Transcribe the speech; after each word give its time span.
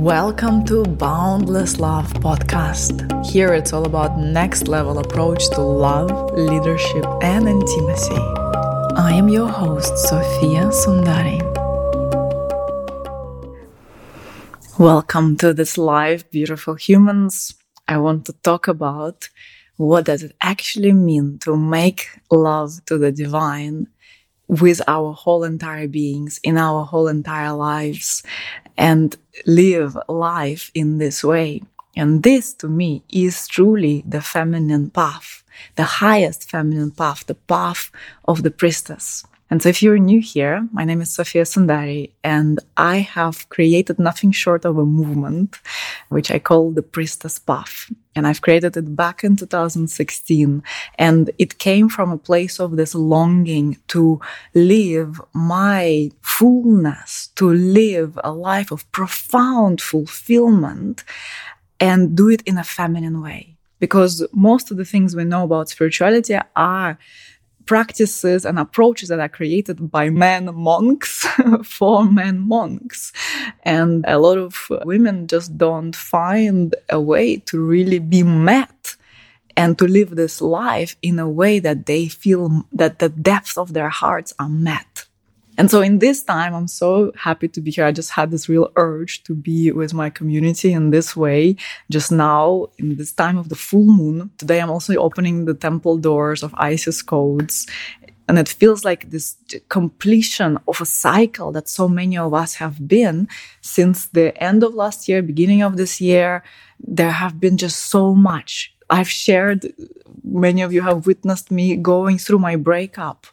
Welcome 0.00 0.64
to 0.64 0.82
Boundless 0.82 1.78
Love 1.78 2.10
podcast. 2.14 3.04
Here 3.26 3.52
it's 3.52 3.74
all 3.74 3.84
about 3.84 4.18
next 4.18 4.66
level 4.66 4.98
approach 4.98 5.50
to 5.50 5.60
love, 5.60 6.10
leadership 6.32 7.04
and 7.20 7.46
intimacy. 7.46 8.16
I 8.96 9.12
am 9.12 9.28
your 9.28 9.48
host 9.48 9.94
Sofia 9.98 10.70
Sundari. 10.72 11.38
Welcome 14.78 15.36
to 15.36 15.52
this 15.52 15.76
live 15.76 16.30
beautiful 16.30 16.76
humans. 16.76 17.54
I 17.86 17.98
want 17.98 18.24
to 18.24 18.32
talk 18.32 18.68
about 18.68 19.28
what 19.76 20.06
does 20.06 20.22
it 20.22 20.34
actually 20.40 20.92
mean 20.94 21.40
to 21.40 21.58
make 21.58 22.08
love 22.30 22.82
to 22.86 22.96
the 22.96 23.12
divine 23.12 23.86
with 24.48 24.80
our 24.88 25.12
whole 25.12 25.44
entire 25.44 25.86
beings 25.86 26.40
in 26.42 26.56
our 26.56 26.84
whole 26.84 27.06
entire 27.06 27.52
lives 27.52 28.24
and 28.80 29.14
live 29.46 29.96
life 30.08 30.70
in 30.74 30.96
this 30.96 31.22
way. 31.22 31.62
And 31.94 32.22
this 32.22 32.54
to 32.54 32.68
me 32.68 33.02
is 33.10 33.46
truly 33.46 34.02
the 34.08 34.22
feminine 34.22 34.88
path, 34.88 35.44
the 35.76 36.00
highest 36.00 36.48
feminine 36.48 36.90
path, 36.90 37.26
the 37.26 37.34
path 37.34 37.90
of 38.24 38.42
the 38.42 38.50
priestess. 38.50 39.24
And 39.50 39.60
so 39.60 39.68
if 39.68 39.82
you're 39.82 39.98
new 39.98 40.20
here, 40.20 40.68
my 40.72 40.84
name 40.84 41.00
is 41.00 41.12
Sofia 41.12 41.42
Sundari, 41.42 42.12
and 42.22 42.60
I 42.76 42.98
have 42.98 43.48
created 43.48 43.98
nothing 43.98 44.30
short 44.30 44.64
of 44.64 44.78
a 44.78 44.84
movement, 44.84 45.58
which 46.08 46.30
I 46.30 46.38
call 46.38 46.70
the 46.70 46.82
Priestess 46.82 47.40
Path. 47.40 47.90
And 48.14 48.28
I've 48.28 48.42
created 48.42 48.76
it 48.76 48.94
back 48.94 49.24
in 49.24 49.34
2016. 49.34 50.62
And 50.98 51.30
it 51.38 51.58
came 51.58 51.88
from 51.88 52.12
a 52.12 52.18
place 52.18 52.60
of 52.60 52.76
this 52.76 52.94
longing 52.94 53.78
to 53.88 54.20
live 54.54 55.20
my 55.34 56.10
fullness, 56.22 57.30
to 57.34 57.52
live 57.52 58.20
a 58.22 58.30
life 58.30 58.70
of 58.70 58.90
profound 58.92 59.80
fulfillment 59.80 61.02
and 61.80 62.16
do 62.16 62.28
it 62.28 62.42
in 62.42 62.56
a 62.56 62.64
feminine 62.64 63.20
way. 63.20 63.56
Because 63.80 64.24
most 64.32 64.70
of 64.70 64.76
the 64.76 64.84
things 64.84 65.16
we 65.16 65.24
know 65.24 65.44
about 65.44 65.70
spirituality 65.70 66.36
are 66.54 66.98
practices 67.66 68.44
and 68.44 68.58
approaches 68.58 69.08
that 69.08 69.20
are 69.20 69.28
created 69.28 69.90
by 69.90 70.10
men 70.10 70.54
monks 70.54 71.26
for 71.64 72.04
men 72.04 72.40
monks. 72.40 73.12
And 73.62 74.04
a 74.08 74.18
lot 74.18 74.38
of 74.38 74.66
women 74.84 75.26
just 75.26 75.56
don't 75.56 75.94
find 75.94 76.74
a 76.88 77.00
way 77.00 77.36
to 77.36 77.60
really 77.60 77.98
be 77.98 78.22
met 78.22 78.96
and 79.56 79.78
to 79.78 79.86
live 79.86 80.10
this 80.16 80.40
life 80.40 80.96
in 81.02 81.18
a 81.18 81.28
way 81.28 81.58
that 81.58 81.86
they 81.86 82.08
feel 82.08 82.64
that 82.72 82.98
the 82.98 83.08
depths 83.08 83.58
of 83.58 83.72
their 83.72 83.90
hearts 83.90 84.32
are 84.38 84.48
met. 84.48 84.89
And 85.60 85.70
so 85.70 85.82
in 85.82 85.98
this 85.98 86.22
time, 86.22 86.54
I'm 86.54 86.68
so 86.68 87.12
happy 87.14 87.46
to 87.46 87.60
be 87.60 87.70
here. 87.70 87.84
I 87.84 87.92
just 87.92 88.12
had 88.12 88.30
this 88.30 88.48
real 88.48 88.72
urge 88.76 89.22
to 89.24 89.34
be 89.34 89.70
with 89.72 89.92
my 89.92 90.08
community 90.08 90.72
in 90.72 90.88
this 90.88 91.14
way. 91.14 91.56
Just 91.90 92.10
now, 92.10 92.68
in 92.78 92.96
this 92.96 93.12
time 93.12 93.36
of 93.36 93.50
the 93.50 93.56
full 93.56 93.84
moon, 93.84 94.30
today 94.38 94.62
I'm 94.62 94.70
also 94.70 94.94
opening 94.94 95.44
the 95.44 95.52
temple 95.52 95.98
doors 95.98 96.42
of 96.42 96.54
Isis 96.56 97.02
codes. 97.02 97.66
And 98.26 98.38
it 98.38 98.48
feels 98.48 98.86
like 98.86 99.10
this 99.10 99.36
completion 99.68 100.58
of 100.66 100.80
a 100.80 100.86
cycle 100.86 101.52
that 101.52 101.68
so 101.68 101.90
many 101.90 102.16
of 102.16 102.32
us 102.32 102.54
have 102.54 102.88
been 102.88 103.28
since 103.60 104.06
the 104.06 104.32
end 104.42 104.64
of 104.64 104.72
last 104.72 105.08
year, 105.08 105.20
beginning 105.20 105.60
of 105.60 105.76
this 105.76 106.00
year. 106.00 106.42
There 106.78 107.10
have 107.10 107.38
been 107.38 107.58
just 107.58 107.90
so 107.90 108.14
much 108.14 108.74
I've 108.90 109.08
shared, 109.08 109.72
many 110.24 110.62
of 110.62 110.72
you 110.72 110.82
have 110.82 111.06
witnessed 111.06 111.50
me 111.50 111.76
going 111.76 112.18
through 112.18 112.40
my 112.40 112.56
breakup. 112.56 113.26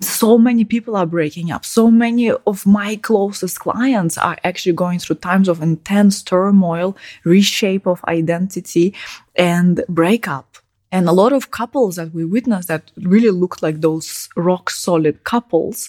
So 0.00 0.36
many 0.36 0.64
people 0.64 0.96
are 0.96 1.06
breaking 1.06 1.50
up. 1.50 1.64
So 1.64 1.90
many 1.90 2.30
of 2.30 2.66
my 2.66 2.96
closest 2.96 3.60
clients 3.60 4.18
are 4.18 4.36
actually 4.44 4.72
going 4.72 4.98
through 4.98 5.16
times 5.16 5.48
of 5.48 5.62
intense 5.62 6.22
turmoil, 6.22 6.96
reshape 7.24 7.86
of 7.86 8.04
identity, 8.04 8.94
and 9.36 9.84
breakup. 9.88 10.58
And 10.92 11.08
a 11.08 11.12
lot 11.12 11.32
of 11.32 11.50
couples 11.50 11.96
that 11.96 12.12
we 12.12 12.24
witnessed 12.24 12.68
that 12.68 12.90
really 12.96 13.30
looked 13.30 13.62
like 13.62 13.80
those 13.80 14.28
rock 14.36 14.70
solid 14.70 15.24
couples 15.24 15.88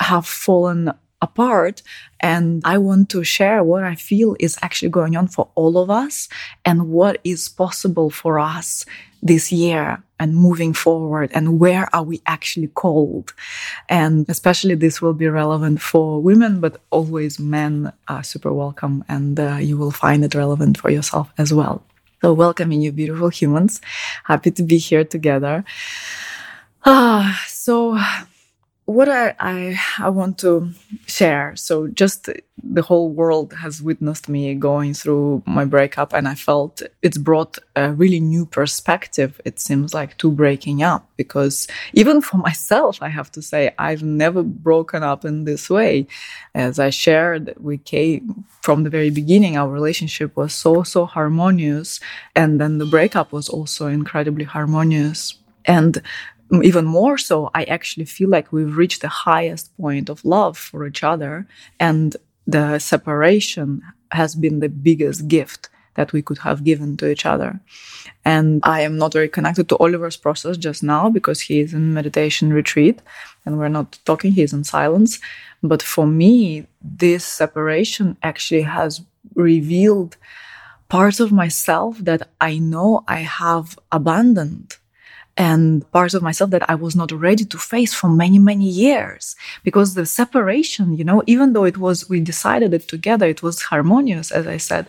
have 0.00 0.26
fallen 0.26 0.92
apart. 1.22 1.82
And 2.20 2.62
I 2.64 2.78
want 2.78 3.08
to 3.10 3.24
share 3.24 3.62
what 3.64 3.84
I 3.84 3.94
feel 3.94 4.36
is 4.38 4.58
actually 4.62 4.90
going 4.90 5.16
on 5.16 5.28
for 5.28 5.48
all 5.54 5.78
of 5.78 5.90
us 5.90 6.28
and 6.64 6.88
what 6.88 7.20
is 7.24 7.48
possible 7.48 8.10
for 8.10 8.38
us 8.38 8.84
this 9.22 9.52
year 9.52 10.02
and 10.18 10.34
moving 10.34 10.72
forward 10.72 11.30
and 11.34 11.58
where 11.58 11.88
are 11.94 12.02
we 12.02 12.22
actually 12.26 12.68
called. 12.68 13.32
And 13.88 14.26
especially 14.28 14.74
this 14.74 15.02
will 15.02 15.14
be 15.14 15.28
relevant 15.28 15.80
for 15.80 16.20
women 16.20 16.60
but 16.60 16.80
always 16.90 17.38
men 17.38 17.92
are 18.08 18.22
super 18.22 18.52
welcome 18.52 19.04
and 19.08 19.38
uh, 19.38 19.56
you 19.56 19.76
will 19.76 19.90
find 19.90 20.24
it 20.24 20.34
relevant 20.34 20.78
for 20.78 20.90
yourself 20.90 21.30
as 21.38 21.52
well. 21.52 21.82
So 22.22 22.34
welcoming 22.34 22.82
you 22.82 22.92
beautiful 22.92 23.30
humans. 23.30 23.80
Happy 24.24 24.50
to 24.50 24.62
be 24.62 24.78
here 24.78 25.04
together. 25.04 25.64
Ah 26.84 27.42
so 27.46 27.98
what 28.90 29.08
I, 29.08 29.34
I, 29.38 29.80
I 29.98 30.08
want 30.08 30.38
to 30.38 30.72
share. 31.06 31.54
So 31.54 31.86
just 31.86 32.28
the 32.62 32.82
whole 32.82 33.08
world 33.08 33.52
has 33.52 33.80
witnessed 33.80 34.28
me 34.28 34.54
going 34.54 34.94
through 34.94 35.42
my 35.46 35.64
breakup, 35.64 36.12
and 36.12 36.26
I 36.26 36.34
felt 36.34 36.82
it's 37.00 37.16
brought 37.16 37.58
a 37.76 37.92
really 37.92 38.18
new 38.18 38.44
perspective. 38.46 39.40
It 39.44 39.60
seems 39.60 39.94
like 39.94 40.18
to 40.18 40.30
breaking 40.30 40.82
up 40.82 41.08
because 41.16 41.68
even 41.92 42.20
for 42.20 42.38
myself, 42.48 43.00
I 43.00 43.08
have 43.08 43.30
to 43.32 43.42
say 43.42 43.72
I've 43.78 44.02
never 44.02 44.42
broken 44.42 45.04
up 45.04 45.24
in 45.24 45.44
this 45.44 45.70
way. 45.70 46.08
As 46.54 46.80
I 46.80 46.90
shared, 46.90 47.54
we 47.60 47.78
came 47.78 48.44
from 48.60 48.82
the 48.82 48.90
very 48.90 49.10
beginning. 49.10 49.56
Our 49.56 49.68
relationship 49.68 50.36
was 50.36 50.52
so 50.52 50.82
so 50.82 51.06
harmonious, 51.06 52.00
and 52.34 52.60
then 52.60 52.78
the 52.78 52.86
breakup 52.86 53.30
was 53.32 53.48
also 53.48 53.86
incredibly 53.86 54.44
harmonious. 54.44 55.36
And 55.64 56.02
even 56.52 56.84
more 56.84 57.16
so, 57.16 57.50
I 57.54 57.64
actually 57.64 58.06
feel 58.06 58.28
like 58.28 58.52
we've 58.52 58.76
reached 58.76 59.02
the 59.02 59.08
highest 59.08 59.76
point 59.76 60.08
of 60.08 60.24
love 60.24 60.58
for 60.58 60.86
each 60.86 61.04
other. 61.04 61.46
And 61.78 62.16
the 62.46 62.78
separation 62.78 63.82
has 64.12 64.34
been 64.34 64.60
the 64.60 64.68
biggest 64.68 65.28
gift 65.28 65.68
that 65.94 66.12
we 66.12 66.22
could 66.22 66.38
have 66.38 66.64
given 66.64 66.96
to 66.96 67.10
each 67.10 67.26
other. 67.26 67.60
And 68.24 68.60
I 68.64 68.80
am 68.82 68.96
not 68.96 69.12
very 69.12 69.28
connected 69.28 69.68
to 69.68 69.76
Oliver's 69.78 70.16
process 70.16 70.56
just 70.56 70.82
now 70.82 71.10
because 71.10 71.40
he 71.40 71.60
is 71.60 71.74
in 71.74 71.94
meditation 71.94 72.52
retreat 72.52 73.00
and 73.44 73.58
we're 73.58 73.68
not 73.68 73.98
talking, 74.04 74.32
he's 74.32 74.52
in 74.52 74.64
silence. 74.64 75.18
But 75.62 75.82
for 75.82 76.06
me, 76.06 76.66
this 76.82 77.24
separation 77.24 78.16
actually 78.22 78.62
has 78.62 79.02
revealed 79.34 80.16
parts 80.88 81.20
of 81.20 81.32
myself 81.32 81.98
that 81.98 82.28
I 82.40 82.58
know 82.58 83.04
I 83.06 83.20
have 83.20 83.78
abandoned 83.92 84.76
and 85.36 85.90
parts 85.92 86.14
of 86.14 86.22
myself 86.22 86.50
that 86.50 86.68
I 86.68 86.74
was 86.74 86.94
not 86.94 87.12
ready 87.12 87.44
to 87.44 87.58
face 87.58 87.94
for 87.94 88.08
many, 88.08 88.38
many 88.38 88.68
years. 88.68 89.36
Because 89.64 89.94
the 89.94 90.06
separation, 90.06 90.96
you 90.96 91.04
know, 91.04 91.22
even 91.26 91.52
though 91.52 91.64
it 91.64 91.78
was, 91.78 92.08
we 92.08 92.20
decided 92.20 92.74
it 92.74 92.88
together, 92.88 93.26
it 93.26 93.42
was 93.42 93.62
harmonious, 93.62 94.30
as 94.30 94.46
I 94.46 94.58
said, 94.58 94.86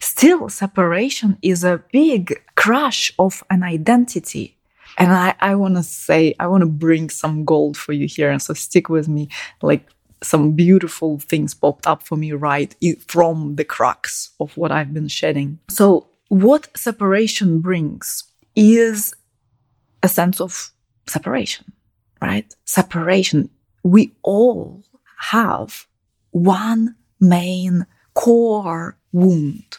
still 0.00 0.48
separation 0.48 1.38
is 1.42 1.64
a 1.64 1.82
big 1.92 2.42
crush 2.54 3.12
of 3.18 3.42
an 3.50 3.62
identity. 3.62 4.56
And 4.98 5.12
I, 5.12 5.34
I 5.40 5.54
want 5.54 5.76
to 5.76 5.82
say, 5.82 6.34
I 6.40 6.46
want 6.48 6.62
to 6.62 6.68
bring 6.68 7.08
some 7.08 7.44
gold 7.44 7.76
for 7.76 7.92
you 7.92 8.06
here. 8.06 8.30
And 8.30 8.42
so 8.42 8.54
stick 8.54 8.88
with 8.88 9.08
me. 9.08 9.28
Like 9.62 9.86
some 10.22 10.52
beautiful 10.52 11.18
things 11.18 11.54
popped 11.54 11.86
up 11.86 12.02
for 12.02 12.16
me 12.16 12.32
right 12.32 12.74
from 13.06 13.56
the 13.56 13.64
crux 13.64 14.30
of 14.40 14.56
what 14.56 14.72
I've 14.72 14.92
been 14.92 15.08
shedding. 15.08 15.60
So 15.70 16.08
what 16.28 16.68
separation 16.76 17.60
brings 17.60 18.24
is 18.56 19.14
a 20.08 20.14
sense 20.20 20.40
of 20.40 20.52
separation, 21.06 21.64
right? 22.28 22.48
Separation. 22.64 23.50
We 23.82 24.02
all 24.22 24.82
have 25.32 25.86
one 26.30 26.96
main 27.20 27.86
core 28.14 28.96
wound. 29.12 29.70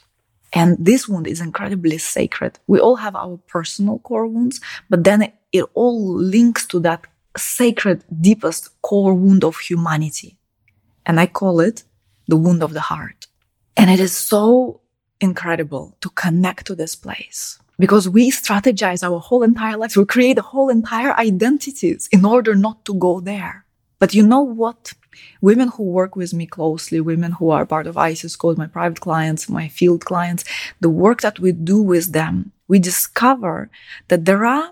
And 0.59 0.69
this 0.89 1.07
wound 1.09 1.27
is 1.27 1.41
incredibly 1.41 1.99
sacred. 2.17 2.53
We 2.67 2.79
all 2.79 2.97
have 3.05 3.15
our 3.15 3.37
personal 3.55 3.99
core 3.99 4.27
wounds, 4.33 4.59
but 4.89 5.03
then 5.03 5.19
it, 5.21 5.33
it 5.59 5.65
all 5.73 5.99
links 6.37 6.65
to 6.67 6.79
that 6.87 7.01
sacred, 7.37 8.03
deepest 8.27 8.63
core 8.81 9.13
wound 9.13 9.43
of 9.43 9.57
humanity. 9.69 10.31
And 11.05 11.19
I 11.19 11.27
call 11.27 11.59
it 11.59 11.83
the 12.27 12.37
wound 12.43 12.61
of 12.63 12.73
the 12.73 12.85
heart. 12.91 13.27
And 13.77 13.89
it 13.89 13.99
is 13.99 14.15
so 14.15 14.81
incredible 15.21 15.85
to 16.01 16.09
connect 16.09 16.65
to 16.67 16.75
this 16.75 16.95
place 16.95 17.59
because 17.79 18.09
we 18.09 18.29
strategize 18.29 19.01
our 19.03 19.19
whole 19.19 19.41
entire 19.41 19.77
lives. 19.77 19.95
We 19.95 20.05
create 20.05 20.37
a 20.37 20.43
whole 20.43 20.69
entire 20.69 21.13
identities 21.13 22.09
in 22.11 22.25
order 22.25 22.53
not 22.53 22.83
to 22.85 22.93
go 22.93 23.21
there. 23.21 23.65
But 23.99 24.13
you 24.13 24.25
know 24.27 24.41
what? 24.41 24.93
Women 25.41 25.69
who 25.69 25.83
work 25.83 26.15
with 26.15 26.33
me 26.33 26.45
closely, 26.45 27.01
women 27.01 27.31
who 27.33 27.49
are 27.49 27.65
part 27.65 27.87
of 27.87 27.97
Isis 27.97 28.35
Code, 28.35 28.57
my 28.57 28.67
private 28.67 28.99
clients, 28.99 29.49
my 29.49 29.67
field 29.67 30.05
clients, 30.05 30.43
the 30.79 30.89
work 30.89 31.21
that 31.21 31.39
we 31.39 31.51
do 31.51 31.81
with 31.81 32.11
them, 32.11 32.51
we 32.67 32.79
discover 32.79 33.69
that 34.09 34.25
there 34.25 34.45
are 34.45 34.71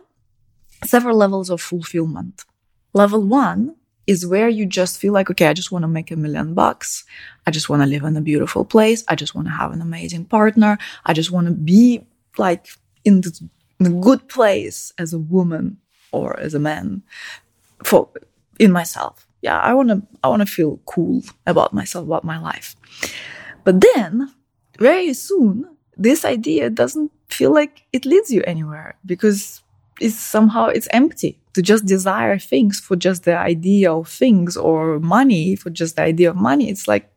several 0.85 1.17
levels 1.17 1.49
of 1.49 1.61
fulfillment. 1.61 2.45
Level 2.93 3.23
one 3.23 3.75
is 4.05 4.25
where 4.25 4.47
you 4.47 4.65
just 4.65 4.99
feel 4.99 5.11
like, 5.11 5.29
okay, 5.29 5.47
I 5.47 5.53
just 5.53 5.71
want 5.71 5.83
to 5.83 5.87
make 5.87 6.11
a 6.11 6.15
million 6.15 6.53
bucks. 6.53 7.03
I 7.45 7.51
just 7.51 7.67
want 7.67 7.81
to 7.81 7.87
live 7.87 8.03
in 8.03 8.15
a 8.15 8.21
beautiful 8.21 8.63
place. 8.63 9.03
I 9.07 9.15
just 9.15 9.35
want 9.35 9.47
to 9.47 9.53
have 9.53 9.73
an 9.73 9.81
amazing 9.81 10.25
partner. 10.25 10.77
I 11.05 11.13
just 11.13 11.31
want 11.31 11.47
to 11.47 11.53
be 11.53 12.05
like 12.37 12.67
in, 13.07 13.21
this, 13.21 13.41
in 13.79 13.85
a 13.85 14.01
good 14.07 14.27
place 14.27 14.93
as 14.97 15.13
a 15.13 15.19
woman 15.19 15.77
or 16.11 16.37
as 16.39 16.53
a 16.53 16.59
man 16.59 17.03
for 17.83 18.09
in 18.59 18.71
myself. 18.71 19.27
Yeah, 19.41 19.59
I 19.59 19.73
want 19.73 19.89
to 19.89 20.01
I 20.23 20.27
want 20.27 20.41
to 20.41 20.53
feel 20.57 20.79
cool 20.85 21.23
about 21.45 21.73
myself, 21.73 22.05
about 22.05 22.23
my 22.23 22.39
life. 22.39 22.75
But 23.63 23.81
then 23.81 24.33
very 24.79 25.13
soon 25.13 25.55
this 25.95 26.25
idea 26.25 26.69
doesn't 26.69 27.11
feel 27.29 27.53
like 27.53 27.85
it 27.93 28.05
leads 28.05 28.29
you 28.31 28.43
anywhere 28.45 28.97
because 29.05 29.61
it's 29.99 30.15
somehow 30.15 30.67
it's 30.67 30.87
empty 30.91 31.39
to 31.53 31.61
just 31.61 31.85
desire 31.85 32.37
things 32.37 32.79
for 32.79 32.95
just 32.95 33.23
the 33.23 33.35
idea 33.35 33.91
of 33.91 34.07
things 34.07 34.55
or 34.55 34.99
money 34.99 35.55
for 35.55 35.71
just 35.71 35.95
the 35.95 36.03
idea 36.03 36.29
of 36.29 36.35
money 36.35 36.69
it's 36.69 36.87
like 36.87 37.11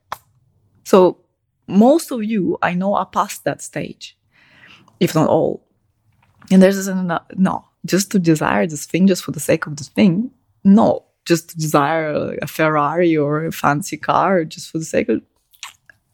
so 0.85 1.19
most 1.67 2.11
of 2.11 2.25
you 2.25 2.57
i 2.63 2.73
know 2.73 2.95
are 2.95 3.07
past 3.07 3.45
that 3.45 3.61
stage 3.61 4.17
if 4.99 5.15
not 5.15 5.29
all 5.29 5.63
and 6.51 6.63
there's 6.63 6.77
this 6.77 6.95
no 7.37 7.65
just 7.87 8.11
to 8.11 8.19
desire 8.19 8.67
this 8.67 8.87
thing 8.87 9.07
just 9.07 9.25
for 9.25 9.33
the 9.33 9.41
sake 9.41 9.67
of 9.67 9.77
this 9.77 9.89
thing 9.89 10.31
no 10.65 11.05
just 11.25 11.51
to 11.51 11.57
desire 11.57 12.37
a 12.43 12.47
ferrari 12.47 13.17
or 13.17 13.45
a 13.45 13.53
fancy 13.53 13.97
car 13.97 14.45
just 14.45 14.71
for 14.71 14.79
the 14.79 14.85
sake 14.85 15.09
of 15.09 15.23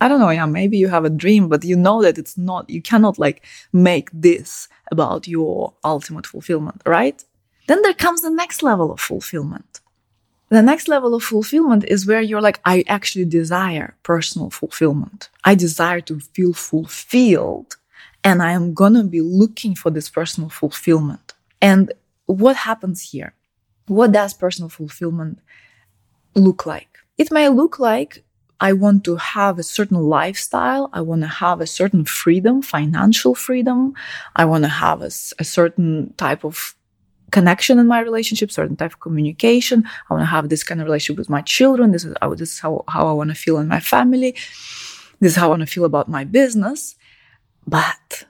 I 0.00 0.08
don't 0.08 0.20
know, 0.20 0.30
yeah, 0.30 0.46
maybe 0.46 0.76
you 0.76 0.88
have 0.88 1.06
a 1.06 1.10
dream, 1.10 1.48
but 1.48 1.64
you 1.64 1.74
know 1.74 2.02
that 2.02 2.18
it's 2.18 2.36
not, 2.36 2.68
you 2.68 2.82
cannot 2.82 3.18
like 3.18 3.42
make 3.72 4.10
this 4.12 4.68
about 4.92 5.26
your 5.26 5.72
ultimate 5.84 6.26
fulfillment, 6.26 6.82
right? 6.84 7.24
Then 7.66 7.82
there 7.82 7.94
comes 7.94 8.20
the 8.20 8.30
next 8.30 8.62
level 8.62 8.92
of 8.92 9.00
fulfillment. 9.00 9.80
The 10.48 10.62
next 10.62 10.86
level 10.86 11.14
of 11.14 11.24
fulfillment 11.24 11.84
is 11.88 12.06
where 12.06 12.20
you're 12.20 12.40
like, 12.40 12.60
I 12.64 12.84
actually 12.86 13.24
desire 13.24 13.96
personal 14.02 14.50
fulfillment. 14.50 15.28
I 15.44 15.54
desire 15.54 16.00
to 16.02 16.20
feel 16.20 16.52
fulfilled 16.52 17.76
and 18.26 18.42
I 18.42 18.50
am 18.50 18.74
gonna 18.74 19.04
be 19.04 19.20
looking 19.20 19.76
for 19.76 19.90
this 19.90 20.08
personal 20.10 20.50
fulfillment. 20.50 21.34
And 21.62 21.92
what 22.26 22.56
happens 22.56 23.10
here? 23.12 23.34
What 23.86 24.10
does 24.10 24.34
personal 24.34 24.68
fulfillment 24.68 25.38
look 26.34 26.66
like? 26.66 26.98
It 27.18 27.30
may 27.30 27.48
look 27.48 27.78
like 27.78 28.24
I 28.60 28.72
want 28.72 29.04
to 29.04 29.14
have 29.14 29.60
a 29.60 29.62
certain 29.62 30.00
lifestyle. 30.00 30.90
I 30.92 31.02
want 31.02 31.22
to 31.22 31.28
have 31.28 31.60
a 31.60 31.68
certain 31.68 32.04
freedom, 32.04 32.62
financial 32.62 33.36
freedom. 33.36 33.94
I 34.34 34.44
want 34.44 34.64
to 34.64 34.70
have 34.70 35.02
a, 35.02 35.12
a, 35.44 35.44
certain 35.44 36.12
type 36.16 36.42
of 36.42 36.74
connection 37.30 37.78
in 37.78 37.86
my 37.86 38.00
relationship, 38.00 38.50
certain 38.50 38.76
type 38.76 38.94
of 38.94 39.00
communication. 39.00 39.84
I 40.10 40.14
want 40.14 40.22
to 40.22 40.32
have 40.36 40.48
this 40.48 40.64
kind 40.64 40.80
of 40.80 40.86
relationship 40.86 41.18
with 41.18 41.30
my 41.30 41.42
children. 41.42 41.92
This 41.92 42.04
is, 42.04 42.14
this 42.36 42.52
is 42.54 42.58
how, 42.58 42.82
how 42.88 43.06
I 43.06 43.12
want 43.12 43.30
to 43.30 43.36
feel 43.36 43.58
in 43.58 43.68
my 43.68 43.78
family. 43.78 44.32
This 45.20 45.32
is 45.32 45.36
how 45.36 45.46
I 45.46 45.50
want 45.50 45.60
to 45.60 45.66
feel 45.66 45.84
about 45.84 46.08
my 46.08 46.24
business. 46.24 46.96
But 47.66 48.24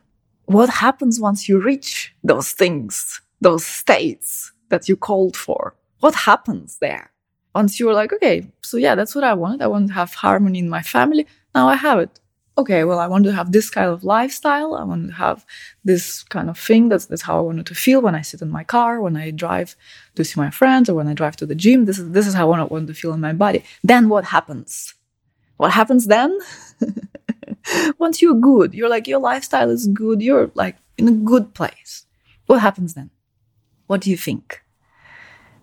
what 0.47 0.69
happens 0.69 1.21
once 1.21 1.49
you 1.49 1.61
reach 1.63 2.15
those 2.25 2.53
things, 2.53 3.21
those 3.41 3.65
states 3.67 4.53
that 4.69 4.89
you 4.89 4.97
called 4.97 5.37
for? 5.37 5.75
What 6.01 6.15
happens 6.15 6.79
there? 6.79 7.13
once 7.57 7.81
you're 7.81 7.95
like, 7.95 8.13
okay, 8.13 8.47
so 8.63 8.77
yeah, 8.77 8.95
that's 8.95 9.15
what 9.15 9.25
I 9.25 9.35
want. 9.43 9.63
I 9.63 9.67
want 9.67 9.89
to 9.89 9.95
have 9.95 10.13
harmony 10.13 10.59
in 10.59 10.69
my 10.69 10.83
family. 10.83 11.27
Now 11.55 11.69
I 11.69 11.77
have 11.87 11.99
it. 11.99 12.13
Okay, 12.59 12.85
well, 12.85 13.01
I 13.05 13.09
want 13.13 13.25
to 13.25 13.33
have 13.33 13.51
this 13.53 13.69
kind 13.71 13.91
of 13.95 14.05
lifestyle. 14.05 14.75
I 14.75 14.85
want 14.91 15.03
to 15.09 15.15
have 15.15 15.39
this 15.91 16.05
kind 16.35 16.49
of 16.51 16.59
thing. 16.59 16.83
That's 16.91 17.07
that's 17.11 17.27
how 17.29 17.37
I 17.39 17.45
wanted 17.49 17.67
to 17.71 17.75
feel 17.85 18.01
when 18.07 18.15
I 18.21 18.23
sit 18.31 18.43
in 18.47 18.51
my 18.59 18.65
car, 18.75 18.93
when 19.07 19.17
I 19.17 19.27
drive 19.45 19.71
to 20.17 20.25
see 20.25 20.39
my 20.45 20.51
friends, 20.61 20.89
or 20.89 20.95
when 20.99 21.09
I 21.09 21.15
drive 21.15 21.37
to 21.37 21.47
the 21.47 21.61
gym. 21.65 21.87
This 21.87 21.99
is 21.99 22.07
this 22.17 22.27
is 22.27 22.35
how 22.35 22.47
I 22.53 22.63
want 22.63 22.87
to 22.89 22.95
feel 23.01 23.15
in 23.17 23.21
my 23.29 23.35
body. 23.45 23.61
Then 23.91 24.03
what 24.13 24.25
happens? 24.35 24.95
What 25.61 25.73
happens 25.81 26.05
then? 26.15 26.31
Once 27.99 28.23
you're 28.23 28.35
good, 28.35 28.75
you're 28.75 28.89
like 28.89 29.07
your 29.07 29.21
lifestyle 29.21 29.71
is 29.71 29.87
good. 29.87 30.23
You're 30.23 30.51
like 30.55 30.77
in 30.99 31.09
a 31.09 31.13
good 31.13 31.55
place. 31.55 32.07
What 32.47 32.61
happens 32.61 32.95
then? 32.95 33.11
What 33.87 34.01
do 34.01 34.11
you 34.11 34.17
think? 34.17 34.63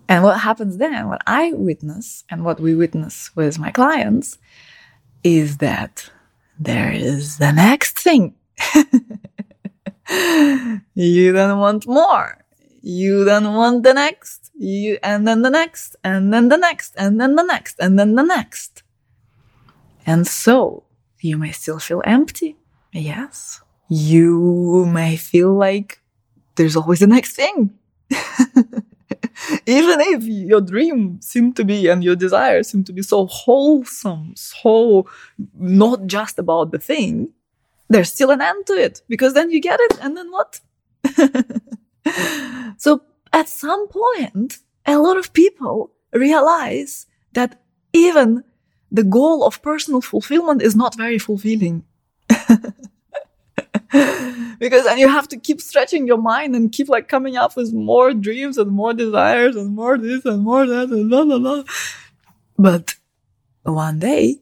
And 0.08 0.24
what 0.24 0.42
happens 0.42 0.78
then, 0.78 1.08
what 1.08 1.22
I 1.26 1.54
witness 1.54 2.24
and 2.30 2.44
what 2.44 2.60
we 2.60 2.76
witness 2.76 3.34
with 3.36 3.58
my 3.58 3.72
clients 3.72 4.38
is 5.24 5.58
that 5.58 6.10
there 6.60 6.92
is 6.92 7.38
the 7.38 7.52
next 7.52 7.98
thing. 8.00 8.36
you 10.94 11.32
then 11.32 11.58
want 11.58 11.88
more. 11.88 12.38
You 12.82 13.24
then 13.24 13.54
want 13.54 13.84
the 13.84 13.94
next. 13.94 14.52
You, 14.56 15.00
and 15.02 15.28
then 15.28 15.42
the 15.42 15.50
next, 15.50 15.96
and 16.04 16.34
then 16.34 16.50
the 16.50 16.58
next, 16.58 16.94
and 16.98 17.20
then 17.20 17.36
the 17.36 17.44
next, 17.44 17.80
and 17.80 17.98
then 17.98 18.16
the 18.16 18.24
next. 18.24 18.84
And 20.06 20.28
so 20.28 20.84
you 21.24 21.38
may 21.38 21.52
still 21.52 21.80
feel 21.80 22.02
empty. 22.06 22.58
Yes. 22.92 23.62
You 23.90 24.86
may 24.92 25.16
feel 25.16 25.54
like 25.54 26.02
there's 26.56 26.76
always 26.76 27.00
the 27.00 27.08
next 27.08 27.36
thing. 27.36 27.74
even 29.66 30.00
if 30.02 30.24
your 30.24 30.62
dream 30.62 31.20
seem 31.22 31.54
to 31.54 31.64
be 31.64 31.88
and 31.88 32.04
your 32.04 32.16
desire 32.16 32.64
seem 32.64 32.84
to 32.84 32.94
be 32.94 33.02
so 33.02 33.26
wholesome, 33.28 34.34
so 34.36 35.08
not 35.58 36.06
just 36.06 36.38
about 36.40 36.72
the 36.72 36.80
thing, 36.80 37.30
there's 37.90 38.12
still 38.12 38.32
an 38.32 38.42
end 38.42 38.66
to 38.68 38.74
it 38.74 39.02
because 39.08 39.34
then 39.34 39.50
you 39.50 39.62
get 39.62 39.80
it 39.82 40.00
and 40.02 40.18
then 40.18 40.32
what? 40.32 40.60
so 42.78 43.02
at 43.32 43.48
some 43.48 43.88
point, 43.88 44.60
a 44.86 44.98
lot 44.98 45.18
of 45.18 45.34
people 45.34 45.92
realize 46.12 47.08
that 47.34 47.62
even 47.94 48.44
the 48.94 49.04
goal 49.04 49.44
of 49.44 49.62
personal 49.62 50.00
fulfillment 50.02 50.62
is 50.62 50.76
not 50.76 50.96
very 50.96 51.18
fulfilling. 51.18 51.84
because 54.60 54.86
then 54.86 55.00
you 55.00 55.10
have 55.10 55.28
to 55.28 55.38
keep 55.38 55.60
stretching 55.60 56.08
your 56.08 56.20
mind 56.20 56.56
and 56.56 56.72
keep 56.72 56.88
like 56.88 57.08
coming 57.10 57.36
up 57.36 57.58
with 57.58 57.74
more 57.74 58.14
dreams 58.14 58.58
and 58.58 58.72
more 58.72 58.94
desires 58.94 59.56
and 59.56 59.76
more 59.76 59.98
this 59.98 60.24
and 60.26 60.44
more 60.44 60.66
that 60.68 60.90
and 60.90 61.10
blah 61.10 61.26
blah 61.26 61.40
blah. 61.40 61.64
But 62.58 62.96
one 63.64 64.00
day, 64.00 64.40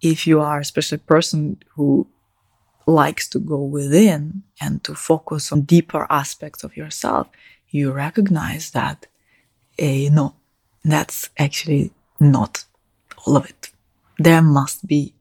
if 0.00 0.26
you 0.26 0.40
are 0.40 0.58
especially 0.58 0.96
a 0.96 1.08
person 1.14 1.62
who 1.76 2.08
likes 2.86 3.28
to 3.28 3.38
go 3.38 3.62
within 3.62 4.42
and 4.60 4.82
to 4.82 4.94
focus 4.96 5.52
on 5.52 5.62
deeper 5.62 6.06
aspects 6.10 6.64
of 6.64 6.76
yourself, 6.76 7.28
you 7.70 7.92
recognize 7.92 8.72
that 8.72 9.06
uh, 9.80 10.10
no, 10.10 10.34
that's 10.84 11.30
actually 11.38 11.92
not 12.18 12.64
all 13.24 13.36
of 13.36 13.48
it. 13.48 13.71
There 14.22 14.42
must 14.42 14.86
be 14.86 15.14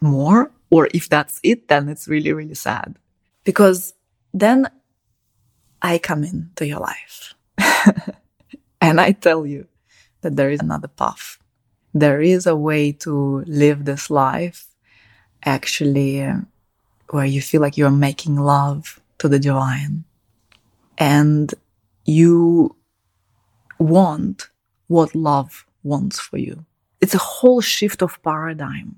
more, 0.00 0.50
or 0.70 0.88
if 0.92 1.08
that's 1.08 1.38
it, 1.44 1.68
then 1.68 1.88
it's 1.88 2.08
really, 2.08 2.32
really 2.32 2.54
sad. 2.54 2.96
Because 3.44 3.94
then 4.34 4.68
I 5.80 5.98
come 5.98 6.24
into 6.24 6.66
your 6.66 6.80
life 6.80 7.34
and 8.80 9.00
I 9.00 9.12
tell 9.12 9.46
you 9.46 9.66
that 10.22 10.36
there 10.36 10.50
is 10.50 10.60
another 10.60 10.88
path. 10.88 11.38
There 11.94 12.20
is 12.20 12.46
a 12.46 12.56
way 12.56 12.92
to 13.04 13.44
live 13.46 13.84
this 13.84 14.10
life 14.10 14.66
actually 15.44 16.24
uh, 16.24 16.40
where 17.10 17.26
you 17.26 17.42
feel 17.42 17.60
like 17.60 17.76
you're 17.76 17.90
making 17.90 18.36
love 18.36 19.00
to 19.18 19.28
the 19.28 19.38
divine 19.38 20.04
and 20.98 21.54
you 22.04 22.74
want 23.78 24.48
what 24.86 25.14
love 25.14 25.66
wants 25.82 26.18
for 26.18 26.38
you. 26.38 26.64
It's 27.02 27.14
a 27.14 27.18
whole 27.18 27.60
shift 27.60 28.02
of 28.02 28.22
paradigm. 28.22 28.96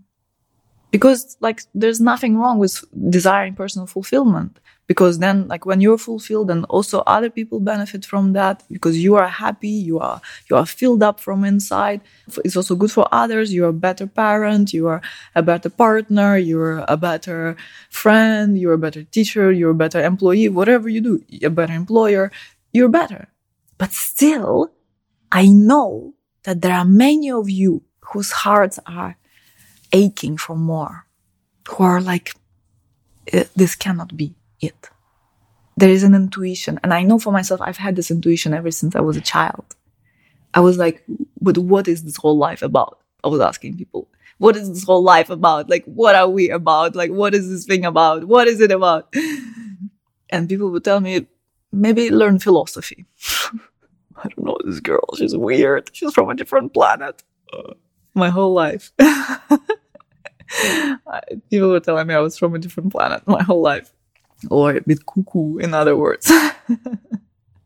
Because 0.92 1.36
like 1.40 1.62
there's 1.74 2.00
nothing 2.00 2.38
wrong 2.38 2.60
with 2.60 2.84
desiring 3.10 3.54
personal 3.54 3.88
fulfillment. 3.88 4.60
Because 4.86 5.18
then 5.18 5.48
like 5.48 5.66
when 5.66 5.80
you're 5.80 5.98
fulfilled 5.98 6.50
and 6.50 6.66
also 6.66 7.00
other 7.06 7.30
people 7.30 7.58
benefit 7.58 8.04
from 8.04 8.34
that 8.34 8.62
because 8.70 8.98
you 8.98 9.16
are 9.16 9.28
happy 9.28 9.74
you 9.90 9.98
are 9.98 10.20
you 10.50 10.56
are 10.56 10.66
filled 10.66 11.02
up 11.02 11.20
from 11.20 11.42
inside 11.42 12.02
it's 12.44 12.54
also 12.56 12.76
good 12.76 12.92
for 12.92 13.08
others 13.10 13.54
you're 13.54 13.70
a 13.70 13.72
better 13.88 14.06
parent 14.06 14.74
you 14.74 14.86
are 14.86 15.00
a 15.34 15.42
better 15.42 15.70
partner 15.70 16.36
you're 16.36 16.84
a 16.86 16.98
better 16.98 17.56
friend 17.88 18.58
you're 18.58 18.74
a 18.74 18.78
better 18.86 19.04
teacher 19.04 19.50
you're 19.50 19.70
a 19.70 19.82
better 19.84 20.02
employee 20.04 20.50
whatever 20.50 20.86
you 20.90 21.00
do 21.00 21.24
a 21.42 21.48
better 21.48 21.72
employer 21.72 22.30
you're 22.74 22.90
better. 22.90 23.28
But 23.78 23.92
still 23.92 24.70
i 25.32 25.48
know 25.48 26.12
that 26.44 26.60
there 26.60 26.74
are 26.74 26.84
many 26.84 27.30
of 27.30 27.48
you 27.48 27.83
whose 28.12 28.30
hearts 28.30 28.78
are 28.86 29.16
aching 29.92 30.36
for 30.36 30.56
more, 30.56 31.06
who 31.68 31.84
are 31.84 32.00
like, 32.00 32.34
uh, 33.32 33.44
this 33.56 33.74
cannot 33.74 34.16
be 34.16 34.34
it. 34.60 34.90
There 35.76 35.90
is 35.90 36.02
an 36.02 36.14
intuition. 36.14 36.78
And 36.82 36.94
I 36.94 37.02
know 37.02 37.18
for 37.18 37.32
myself, 37.32 37.60
I've 37.60 37.76
had 37.76 37.96
this 37.96 38.10
intuition 38.10 38.54
ever 38.54 38.70
since 38.70 38.94
I 38.94 39.00
was 39.00 39.16
a 39.16 39.20
child. 39.20 39.64
I 40.52 40.60
was 40.60 40.78
like, 40.78 41.02
but 41.40 41.58
what 41.58 41.88
is 41.88 42.04
this 42.04 42.16
whole 42.16 42.38
life 42.38 42.62
about? 42.62 43.00
I 43.24 43.28
was 43.28 43.40
asking 43.40 43.76
people, 43.76 44.08
what 44.38 44.56
is 44.56 44.68
this 44.68 44.84
whole 44.84 45.02
life 45.02 45.30
about? 45.30 45.68
Like, 45.68 45.84
what 45.84 46.14
are 46.14 46.28
we 46.28 46.50
about? 46.50 46.94
Like, 46.94 47.10
what 47.10 47.34
is 47.34 47.48
this 47.48 47.64
thing 47.64 47.84
about? 47.84 48.24
What 48.24 48.48
is 48.48 48.60
it 48.60 48.70
about? 48.70 49.12
And 50.30 50.48
people 50.48 50.70
would 50.70 50.82
tell 50.82 51.00
me, 51.00 51.28
maybe 51.70 52.10
learn 52.10 52.40
philosophy. 52.40 53.04
I 54.16 54.28
don't 54.28 54.44
know 54.44 54.58
this 54.64 54.80
girl. 54.80 55.06
She's 55.16 55.36
weird. 55.36 55.90
She's 55.92 56.12
from 56.12 56.30
a 56.30 56.34
different 56.34 56.72
planet. 56.72 57.22
Uh, 57.52 57.74
my 58.14 58.30
whole 58.30 58.52
life. 58.52 58.92
People 61.50 61.70
were 61.70 61.80
telling 61.80 62.06
me 62.06 62.14
I 62.14 62.20
was 62.20 62.38
from 62.38 62.54
a 62.54 62.58
different 62.58 62.92
planet 62.92 63.26
my 63.26 63.42
whole 63.42 63.62
life. 63.62 63.92
Or 64.50 64.76
a 64.76 64.80
bit 64.80 65.06
cuckoo, 65.06 65.58
in 65.58 65.74
other 65.74 65.96
words. 65.96 66.30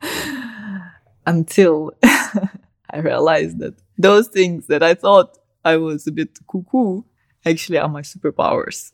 Until 1.27 1.93
I 2.03 2.99
realized 2.99 3.59
that 3.59 3.75
those 3.99 4.29
things 4.29 4.67
that 4.69 4.83
I 4.83 4.95
thought 4.95 5.39
I 5.65 5.77
was 5.77 6.07
a 6.07 6.13
bit 6.13 6.39
cuckoo 6.51 7.03
actually 7.45 7.79
are 7.79 7.89
my 7.89 8.03
superpowers. 8.03 8.93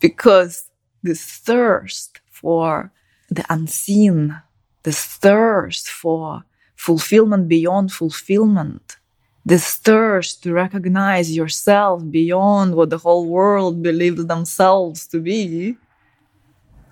because 0.00 0.70
this 1.02 1.24
thirst 1.24 2.20
for 2.30 2.92
the 3.28 3.44
unseen, 3.48 4.40
this 4.82 5.04
thirst 5.04 5.88
for 5.88 6.44
fulfillment 6.88 7.46
beyond 7.46 7.92
fulfillment, 7.92 8.96
this 9.44 9.76
thirst 9.76 10.42
to 10.42 10.52
recognize 10.52 11.36
yourself 11.40 12.02
beyond 12.10 12.74
what 12.74 12.90
the 12.90 12.98
whole 12.98 13.26
world 13.26 13.82
believes 13.82 14.26
themselves 14.26 15.06
to 15.06 15.18
be, 15.20 15.76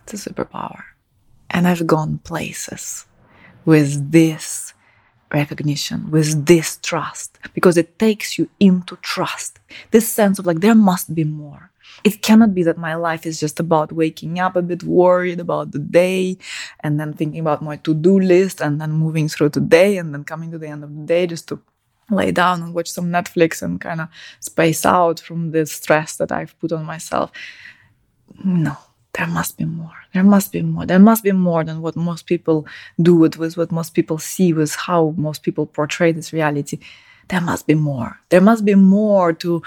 it's 0.03 0.15
a 0.15 0.31
superpower. 0.31 0.83
And 1.51 1.67
I've 1.67 1.87
gone 1.87 2.19
places 2.19 3.07
with 3.65 4.13
this 4.13 4.75
recognition, 5.33 6.11
with 6.11 6.47
this 6.47 6.79
trust, 6.91 7.39
because 7.53 7.77
it 7.77 7.99
takes 7.99 8.39
you 8.39 8.49
into 8.61 8.95
trust. 9.15 9.59
This 9.91 10.07
sense 10.09 10.39
of 10.39 10.47
like, 10.47 10.61
there 10.61 10.77
must 10.77 11.15
be 11.15 11.25
more. 11.25 11.70
It 12.05 12.23
cannot 12.23 12.55
be 12.55 12.63
that 12.63 12.79
my 12.79 12.95
life 12.95 13.27
is 13.27 13.39
just 13.39 13.61
about 13.61 13.93
waking 13.93 14.39
up 14.39 14.57
a 14.57 14.63
bit 14.63 14.83
worried 14.83 15.41
about 15.41 15.73
the 15.73 15.79
day 15.79 16.39
and 16.81 16.99
then 16.99 17.13
thinking 17.13 17.41
about 17.41 17.63
my 17.63 17.77
to 17.77 17.95
do 17.95 18.19
list 18.19 18.61
and 18.61 18.81
then 18.81 18.93
moving 18.93 19.29
through 19.29 19.51
the 19.51 19.61
day 19.61 19.99
and 19.99 20.13
then 20.13 20.25
coming 20.25 20.51
to 20.51 20.59
the 20.59 20.69
end 20.69 20.85
of 20.85 20.95
the 20.95 21.05
day 21.05 21.27
just 21.27 21.49
to 21.49 21.61
lay 22.11 22.33
down 22.33 22.63
and 22.63 22.75
watch 22.75 22.91
some 22.91 23.11
Netflix 23.11 23.63
and 23.63 23.81
kind 23.81 24.01
of 24.01 24.09
space 24.41 24.85
out 24.85 25.21
from 25.21 25.53
the 25.53 25.67
stress 25.67 26.17
that 26.17 26.33
I've 26.33 26.59
put 26.59 26.73
on 26.73 26.85
myself. 26.85 27.31
No, 28.45 28.77
there 29.13 29.27
must 29.27 29.57
be 29.59 29.65
more. 29.65 29.97
There 30.15 30.25
must 30.25 30.53
be 30.53 30.63
more. 30.63 30.87
There 30.87 30.99
must 30.99 31.23
be 31.23 31.33
more 31.33 31.65
than 31.65 31.83
what 31.83 31.97
most 31.97 32.27
people 32.27 32.67
do 33.01 33.15
with, 33.15 33.37
with 33.37 33.57
what 33.57 33.71
most 33.71 33.95
people 33.95 34.19
see, 34.19 34.53
with 34.53 34.75
how 34.75 35.15
most 35.17 35.43
people 35.43 35.67
portray 35.67 36.13
this 36.13 36.33
reality. 36.33 36.79
There 37.31 37.41
must 37.41 37.69
be 37.69 37.77
more. 37.77 38.19
There 38.31 38.41
must 38.41 38.65
be 38.65 38.75
more 38.75 39.33
to 39.35 39.63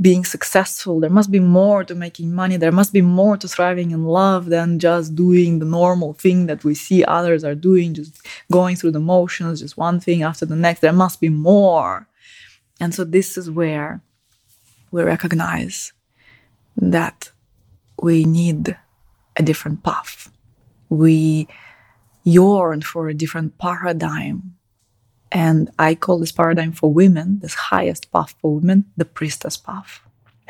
being 0.00 0.24
successful. 0.24 1.00
There 1.00 1.10
must 1.10 1.32
be 1.32 1.40
more 1.40 1.82
to 1.82 1.96
making 1.96 2.32
money. 2.32 2.56
There 2.56 2.70
must 2.70 2.92
be 2.92 3.02
more 3.02 3.36
to 3.38 3.48
thriving 3.48 3.90
in 3.90 4.04
love 4.04 4.46
than 4.46 4.78
just 4.78 5.16
doing 5.16 5.58
the 5.58 5.66
normal 5.66 6.12
thing 6.12 6.46
that 6.46 6.62
we 6.62 6.76
see 6.76 7.04
others 7.04 7.42
are 7.42 7.56
doing, 7.56 7.94
just 7.94 8.24
going 8.52 8.76
through 8.76 8.92
the 8.92 9.00
motions, 9.00 9.62
just 9.62 9.76
one 9.76 9.98
thing 9.98 10.22
after 10.22 10.46
the 10.46 10.54
next. 10.54 10.78
There 10.78 10.92
must 10.92 11.20
be 11.20 11.28
more. 11.28 12.06
And 12.78 12.94
so 12.94 13.02
this 13.02 13.36
is 13.36 13.50
where 13.50 14.00
we 14.92 15.02
recognize 15.02 15.92
that 16.76 17.32
we 18.00 18.24
need 18.24 18.78
a 19.36 19.42
different 19.42 19.82
path. 19.82 20.30
We 20.88 21.48
yearn 22.22 22.82
for 22.82 23.08
a 23.08 23.14
different 23.14 23.58
paradigm. 23.58 24.54
And 25.30 25.70
I 25.78 25.94
call 25.94 26.18
this 26.18 26.32
paradigm 26.32 26.72
for 26.72 26.92
women, 26.92 27.40
this 27.40 27.54
highest 27.54 28.10
path 28.12 28.34
for 28.40 28.56
women, 28.56 28.86
the 28.96 29.04
priestess 29.04 29.56
path. 29.56 30.00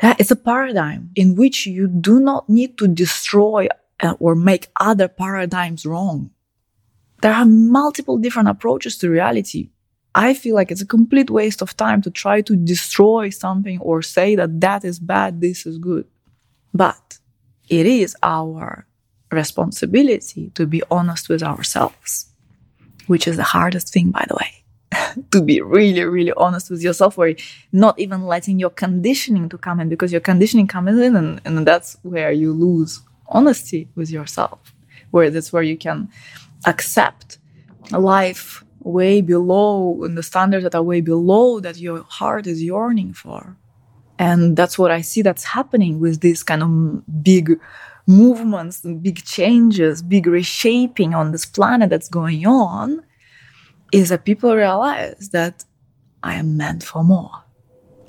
Yeah, 0.01 0.15
it's 0.17 0.31
a 0.31 0.35
paradigm 0.35 1.11
in 1.15 1.35
which 1.35 1.65
you 1.65 1.87
do 1.87 2.19
not 2.19 2.47
need 2.49 2.77
to 2.77 2.87
destroy 2.87 3.67
uh, 3.99 4.15
or 4.19 4.35
make 4.35 4.67
other 4.79 5.09
paradigms 5.09 5.85
wrong. 5.85 6.31
There 7.21 7.33
are 7.33 7.45
multiple 7.45 8.17
different 8.17 8.47
approaches 8.47 8.97
to 8.99 9.09
reality. 9.09 9.71
I 10.15 10.33
feel 10.33 10.55
like 10.55 10.71
it's 10.71 10.81
a 10.81 10.87
complete 10.87 11.29
waste 11.29 11.61
of 11.61 11.75
time 11.75 12.01
to 12.03 12.09
try 12.09 12.41
to 12.41 12.55
destroy 12.55 13.29
something 13.29 13.79
or 13.79 14.01
say 14.01 14.35
that 14.35 14.61
that 14.61 14.85
is 14.85 14.99
bad, 14.99 15.41
this 15.41 15.65
is 15.65 15.77
good. 15.77 16.05
But 16.73 17.19
it 17.67 17.85
is 17.85 18.15
our 18.23 18.87
responsibility 19.31 20.49
to 20.55 20.65
be 20.65 20.81
honest 20.89 21.29
with 21.29 21.43
ourselves, 21.43 22.27
which 23.07 23.27
is 23.27 23.37
the 23.37 23.43
hardest 23.43 23.93
thing, 23.93 24.11
by 24.11 24.25
the 24.27 24.35
way. 24.35 24.63
to 25.31 25.41
be 25.41 25.61
really, 25.61 26.03
really 26.03 26.33
honest 26.37 26.69
with 26.69 26.81
yourself, 26.81 27.17
where 27.17 27.35
not 27.71 27.97
even 27.99 28.25
letting 28.25 28.59
your 28.59 28.69
conditioning 28.69 29.49
to 29.49 29.57
come 29.57 29.79
in 29.79 29.89
because 29.89 30.11
your 30.11 30.21
conditioning 30.21 30.67
comes 30.67 30.99
in 30.99 31.15
and, 31.15 31.41
and 31.45 31.67
that's 31.67 31.97
where 32.03 32.31
you 32.31 32.53
lose 32.53 33.01
honesty 33.27 33.87
with 33.95 34.09
yourself, 34.09 34.73
where 35.11 35.29
that's 35.29 35.53
where 35.53 35.63
you 35.63 35.77
can 35.77 36.09
accept 36.65 37.37
life 37.91 38.63
way 38.81 39.21
below 39.21 40.03
and 40.03 40.17
the 40.17 40.23
standards 40.23 40.63
that 40.63 40.75
are 40.75 40.83
way 40.83 41.01
below 41.01 41.59
that 41.59 41.77
your 41.77 42.03
heart 42.03 42.47
is 42.47 42.63
yearning 42.63 43.13
for. 43.13 43.55
And 44.17 44.57
that's 44.57 44.77
what 44.77 44.91
I 44.91 45.01
see 45.01 45.21
that's 45.21 45.43
happening 45.43 45.99
with 45.99 46.21
this 46.21 46.43
kind 46.43 46.63
of 46.63 47.23
big 47.23 47.59
movements 48.05 48.81
big 48.81 49.23
changes, 49.23 50.01
big 50.01 50.25
reshaping 50.25 51.13
on 51.13 51.31
this 51.31 51.45
planet 51.45 51.91
that's 51.91 52.09
going 52.09 52.45
on 52.47 53.03
is 53.91 54.09
that 54.09 54.25
people 54.25 54.55
realize 54.55 55.29
that 55.29 55.65
I 56.23 56.35
am 56.35 56.57
meant 56.57 56.83
for 56.83 57.03
more. 57.03 57.31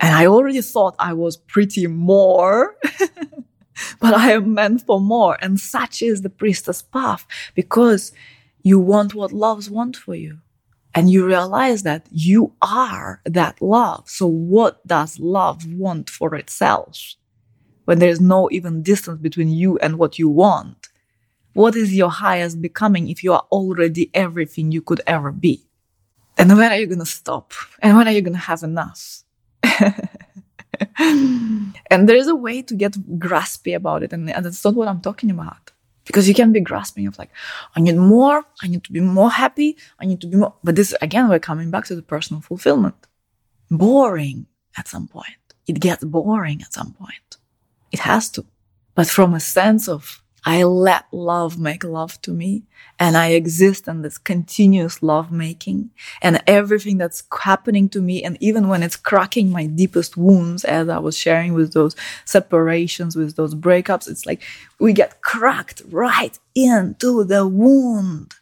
And 0.01 0.15
I 0.15 0.27
already 0.27 0.63
thought 0.63 0.97
I 0.99 1.13
was 1.13 1.37
pretty 1.37 1.87
more, 1.87 2.77
but 4.01 4.15
I 4.15 4.33
am 4.33 4.55
meant 4.55 4.83
for 4.87 5.01
more. 5.01 5.39
And 5.43 5.61
such 5.61 6.03
is 6.03 6.23
the 6.23 6.31
priestess 6.31 6.83
path 6.83 7.27
because 7.55 8.13
you 8.63 8.79
want 8.79 9.15
what 9.15 9.33
loves 9.33 9.71
want 9.71 9.97
for 9.97 10.15
you. 10.15 10.39
And 10.95 11.11
you 11.11 11.27
realize 11.27 11.85
that 11.85 12.07
you 12.11 12.55
are 12.63 13.21
that 13.25 13.63
love. 13.63 14.09
So 14.09 14.27
what 14.27 14.87
does 14.87 15.21
love 15.21 15.65
want 15.73 16.11
for 16.11 16.35
itself? 16.35 17.15
when 17.85 17.99
there's 17.99 18.21
no 18.21 18.49
even 18.53 18.83
distance 18.83 19.21
between 19.21 19.49
you 19.49 19.77
and 19.79 19.99
what 19.99 20.19
you 20.19 20.29
want? 20.29 20.89
What 21.55 21.75
is 21.75 21.95
your 21.95 22.11
highest 22.11 22.63
becoming 22.63 23.09
if 23.09 23.25
you 23.25 23.33
are 23.33 23.45
already 23.51 24.11
everything 24.15 24.71
you 24.71 24.81
could 24.81 25.01
ever 25.09 25.33
be? 25.33 25.67
And 26.40 26.56
when 26.56 26.73
are 26.73 26.78
you 26.78 26.87
going 26.87 27.00
to 27.00 27.04
stop? 27.04 27.52
And 27.80 27.99
when 27.99 28.09
are 28.09 28.12
you 28.12 28.23
going 28.23 28.32
to 28.32 28.38
have 28.38 28.62
enough? 28.62 29.25
and 30.99 32.09
there 32.09 32.16
is 32.16 32.28
a 32.28 32.35
way 32.35 32.62
to 32.62 32.75
get 32.75 32.92
graspy 33.18 33.76
about 33.76 34.02
it. 34.02 34.14
And, 34.14 34.26
that's 34.26 34.64
not 34.64 34.75
what 34.75 34.88
I'm 34.88 35.02
talking 35.02 35.30
about. 35.30 35.70
Because 36.06 36.26
you 36.26 36.32
can 36.32 36.50
be 36.50 36.61
grasping 36.61 37.06
of 37.06 37.18
like, 37.18 37.28
I 37.76 37.80
need 37.80 37.97
more, 37.97 38.42
I 38.62 38.68
need 38.68 38.85
to 38.85 38.92
be 38.92 39.00
more 39.00 39.30
happy, 39.30 39.76
I 40.00 40.06
need 40.06 40.23
to 40.23 40.26
be 40.26 40.38
more. 40.38 40.54
But 40.64 40.76
this, 40.76 40.94
again, 41.02 41.28
we're 41.28 41.38
coming 41.38 41.70
back 41.70 41.85
to 41.85 41.94
the 41.94 42.00
personal 42.00 42.40
fulfillment. 42.40 42.97
Boring 43.70 44.47
at 44.78 44.88
some 44.88 45.09
point. 45.09 45.26
It 45.66 45.78
gets 45.78 46.02
boring 46.04 46.62
at 46.62 46.73
some 46.73 46.94
point. 46.94 47.37
It 47.92 48.00
has 48.00 48.30
to. 48.30 48.47
But 48.94 49.09
from 49.09 49.35
a 49.35 49.40
sense 49.40 49.90
of, 49.90 50.23
I 50.44 50.64
let 50.64 51.06
love 51.12 51.59
make 51.59 51.85
love 51.85 52.20
to 52.23 52.32
me 52.32 52.62
and 52.99 53.16
I 53.16 53.28
exist 53.28 53.87
in 53.88 54.02
this 54.02 54.18
continuous 54.18 55.02
love 55.02 55.30
making 55.30 55.90
and 56.23 56.42
everything 56.47 56.99
that's 56.99 57.23
happening 57.42 57.88
to 57.90 58.00
me. 58.00 58.23
And 58.23 58.37
even 58.40 58.68
when 58.68 58.82
it's 58.82 58.97
cracking 58.97 59.50
my 59.50 59.66
deepest 59.66 60.16
wounds, 60.16 60.64
as 60.64 60.88
I 60.88 60.99
was 60.99 61.16
sharing 61.16 61.52
with 61.52 61.73
those 61.73 61.94
separations, 62.25 63.16
with 63.16 63.37
those 63.37 63.54
breakups, 63.54 64.09
it's 64.09 64.26
like 64.26 64.42
we 64.78 64.92
get 64.92 65.20
cracked 65.23 65.82
right 65.90 66.38
into 66.54 67.25
the 67.25 67.47
wound 67.47 68.35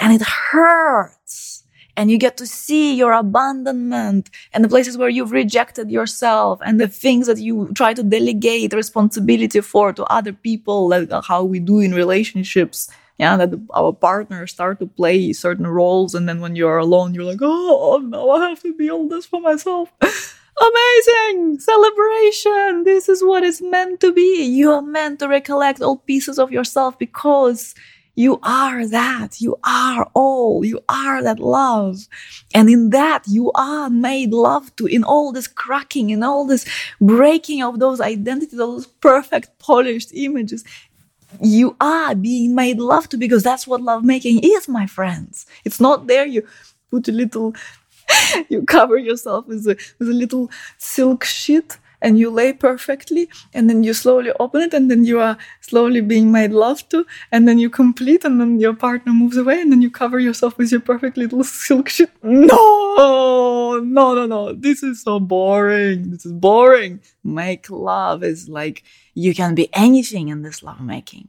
and 0.00 0.12
it 0.12 0.22
hurts 0.22 1.61
and 1.96 2.10
you 2.10 2.18
get 2.18 2.36
to 2.38 2.46
see 2.46 2.94
your 2.94 3.12
abandonment 3.12 4.30
and 4.52 4.64
the 4.64 4.68
places 4.68 4.96
where 4.96 5.08
you've 5.08 5.32
rejected 5.32 5.90
yourself 5.90 6.60
and 6.64 6.80
the 6.80 6.88
things 6.88 7.26
that 7.26 7.38
you 7.38 7.70
try 7.74 7.92
to 7.94 8.02
delegate 8.02 8.72
responsibility 8.72 9.60
for 9.60 9.92
to 9.92 10.04
other 10.04 10.32
people, 10.32 10.88
like 10.88 11.10
how 11.24 11.44
we 11.44 11.58
do 11.58 11.80
in 11.80 11.92
relationships. 11.92 12.90
Yeah, 13.18 13.36
that 13.36 13.50
our 13.74 13.92
partners 13.92 14.52
start 14.52 14.80
to 14.80 14.86
play 14.86 15.32
certain 15.32 15.66
roles, 15.66 16.14
and 16.14 16.28
then 16.28 16.40
when 16.40 16.56
you're 16.56 16.78
alone, 16.78 17.14
you're 17.14 17.24
like, 17.24 17.38
oh, 17.42 17.92
oh 17.92 17.98
no, 17.98 18.30
I 18.30 18.48
have 18.48 18.62
to 18.62 18.74
be 18.74 18.90
all 18.90 19.06
this 19.06 19.26
for 19.26 19.40
myself. 19.40 19.92
Amazing 20.00 21.60
celebration! 21.60 22.84
This 22.84 23.08
is 23.08 23.22
what 23.22 23.44
it's 23.44 23.60
meant 23.60 24.00
to 24.00 24.12
be. 24.12 24.44
You 24.44 24.72
are 24.72 24.82
meant 24.82 25.20
to 25.20 25.28
recollect 25.28 25.82
all 25.82 25.98
pieces 25.98 26.38
of 26.38 26.50
yourself 26.50 26.98
because 26.98 27.74
you 28.14 28.38
are 28.42 28.86
that. 28.86 29.40
You 29.40 29.58
are 29.64 30.08
all. 30.14 30.64
You 30.64 30.80
are 30.88 31.22
that 31.22 31.38
love. 31.38 32.08
And 32.54 32.68
in 32.68 32.90
that, 32.90 33.24
you 33.26 33.50
are 33.54 33.88
made 33.88 34.32
love 34.32 34.74
to 34.76 34.86
in 34.86 35.02
all 35.02 35.32
this 35.32 35.46
cracking, 35.46 36.10
in 36.10 36.22
all 36.22 36.46
this 36.46 36.66
breaking 37.00 37.62
of 37.62 37.78
those 37.78 38.00
identities, 38.00 38.58
those 38.58 38.86
perfect 38.86 39.58
polished 39.58 40.10
images. 40.12 40.64
You 41.40 41.74
are 41.80 42.14
being 42.14 42.54
made 42.54 42.78
love 42.78 43.08
to 43.10 43.16
because 43.16 43.42
that's 43.42 43.66
what 43.66 43.80
love 43.80 44.04
making 44.04 44.40
is, 44.44 44.68
my 44.68 44.86
friends. 44.86 45.46
It's 45.64 45.80
not 45.80 46.06
there. 46.06 46.26
You 46.26 46.46
put 46.90 47.08
a 47.08 47.12
little, 47.12 47.54
you 48.50 48.62
cover 48.64 48.98
yourself 48.98 49.46
with 49.46 49.66
a, 49.66 49.76
with 49.98 50.08
a 50.10 50.12
little 50.12 50.50
silk 50.76 51.24
sheet 51.24 51.78
and 52.02 52.18
you 52.18 52.30
lay 52.30 52.52
perfectly 52.52 53.28
and 53.54 53.70
then 53.70 53.82
you 53.82 53.94
slowly 53.94 54.32
open 54.38 54.60
it 54.60 54.74
and 54.74 54.90
then 54.90 55.04
you 55.04 55.20
are 55.20 55.38
slowly 55.60 56.00
being 56.00 56.30
made 56.30 56.52
love 56.52 56.86
to 56.90 57.06
and 57.30 57.48
then 57.48 57.58
you 57.58 57.70
complete 57.70 58.24
and 58.24 58.40
then 58.40 58.60
your 58.60 58.74
partner 58.74 59.12
moves 59.12 59.36
away 59.36 59.60
and 59.60 59.72
then 59.72 59.80
you 59.80 59.90
cover 59.90 60.18
yourself 60.18 60.58
with 60.58 60.70
your 60.70 60.80
perfect 60.80 61.16
little 61.16 61.44
silk 61.62 61.88
sheet. 61.88 62.10
No, 62.22 63.80
no, 63.82 64.14
no, 64.14 64.26
no. 64.26 64.52
This 64.52 64.82
is 64.82 65.02
so 65.02 65.18
boring. 65.20 66.10
This 66.10 66.26
is 66.26 66.32
boring. 66.32 67.00
Make 67.24 67.70
love 67.70 68.22
is 68.22 68.48
like 68.48 68.82
you 69.14 69.34
can 69.34 69.54
be 69.54 69.68
anything 69.72 70.28
in 70.28 70.42
this 70.42 70.62
love 70.62 70.80
making 70.80 71.28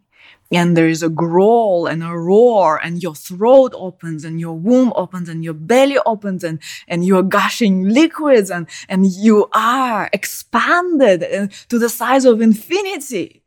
and 0.52 0.78
there 0.78 0.88
is 0.88 1.02
a 1.02 1.10
growl 1.10 1.88
and 1.88 2.04
a 2.04 2.16
roar 2.16 2.80
and 2.84 3.02
your 3.02 3.16
throat 3.16 3.74
opens 3.76 4.24
and 4.24 4.40
your 4.40 4.54
womb 4.54 4.94
opens 4.96 5.28
and 5.28 5.44
your 5.44 5.54
belly 5.54 5.98
opens 6.06 6.44
and, 6.44 6.60
and 6.88 7.06
you're 7.06 7.24
gushing 7.24 7.90
liquids 7.90 8.52
and, 8.52 8.68
and 8.88 9.08
you 9.08 9.50
are 9.54 10.10
expanded 10.14 11.24
uh, 11.24 11.48
to 11.70 11.80
the 11.80 11.90
size 11.90 12.26
of 12.26 12.42
infinity. 12.42 13.42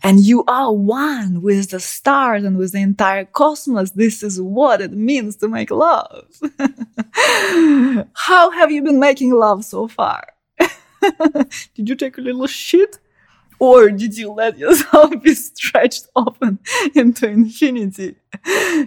And 0.00 0.20
you 0.20 0.44
are 0.46 0.72
one 0.72 1.42
with 1.42 1.70
the 1.70 1.80
stars 1.80 2.44
and 2.44 2.56
with 2.56 2.70
the 2.70 2.78
entire 2.82 3.24
cosmos. 3.24 3.90
This 3.90 4.22
is 4.22 4.40
what 4.40 4.80
it 4.80 4.92
means 4.92 5.36
to 5.36 5.48
make 5.48 5.72
love. 5.72 6.28
How 8.14 8.50
have 8.50 8.70
you 8.70 8.82
been 8.82 9.00
making 9.00 9.32
love 9.32 9.64
so 9.64 9.88
far? 9.88 10.34
Did 11.74 11.88
you 11.88 11.96
take 11.96 12.16
a 12.16 12.20
little 12.20 12.46
shit? 12.46 12.98
Or 13.58 13.90
did 13.90 14.16
you 14.16 14.32
let 14.32 14.58
yourself 14.58 15.10
be 15.22 15.34
stretched 15.34 16.08
open 16.14 16.58
into 16.94 17.28
infinity 17.28 18.16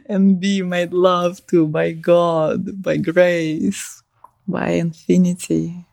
and 0.07 0.39
be 0.39 0.61
made 0.61 0.93
love 0.93 1.45
to 1.47 1.67
by 1.67 1.91
God, 1.91 2.81
by 2.81 2.97
grace, 2.97 4.01
by 4.47 4.69
infinity? 4.69 5.85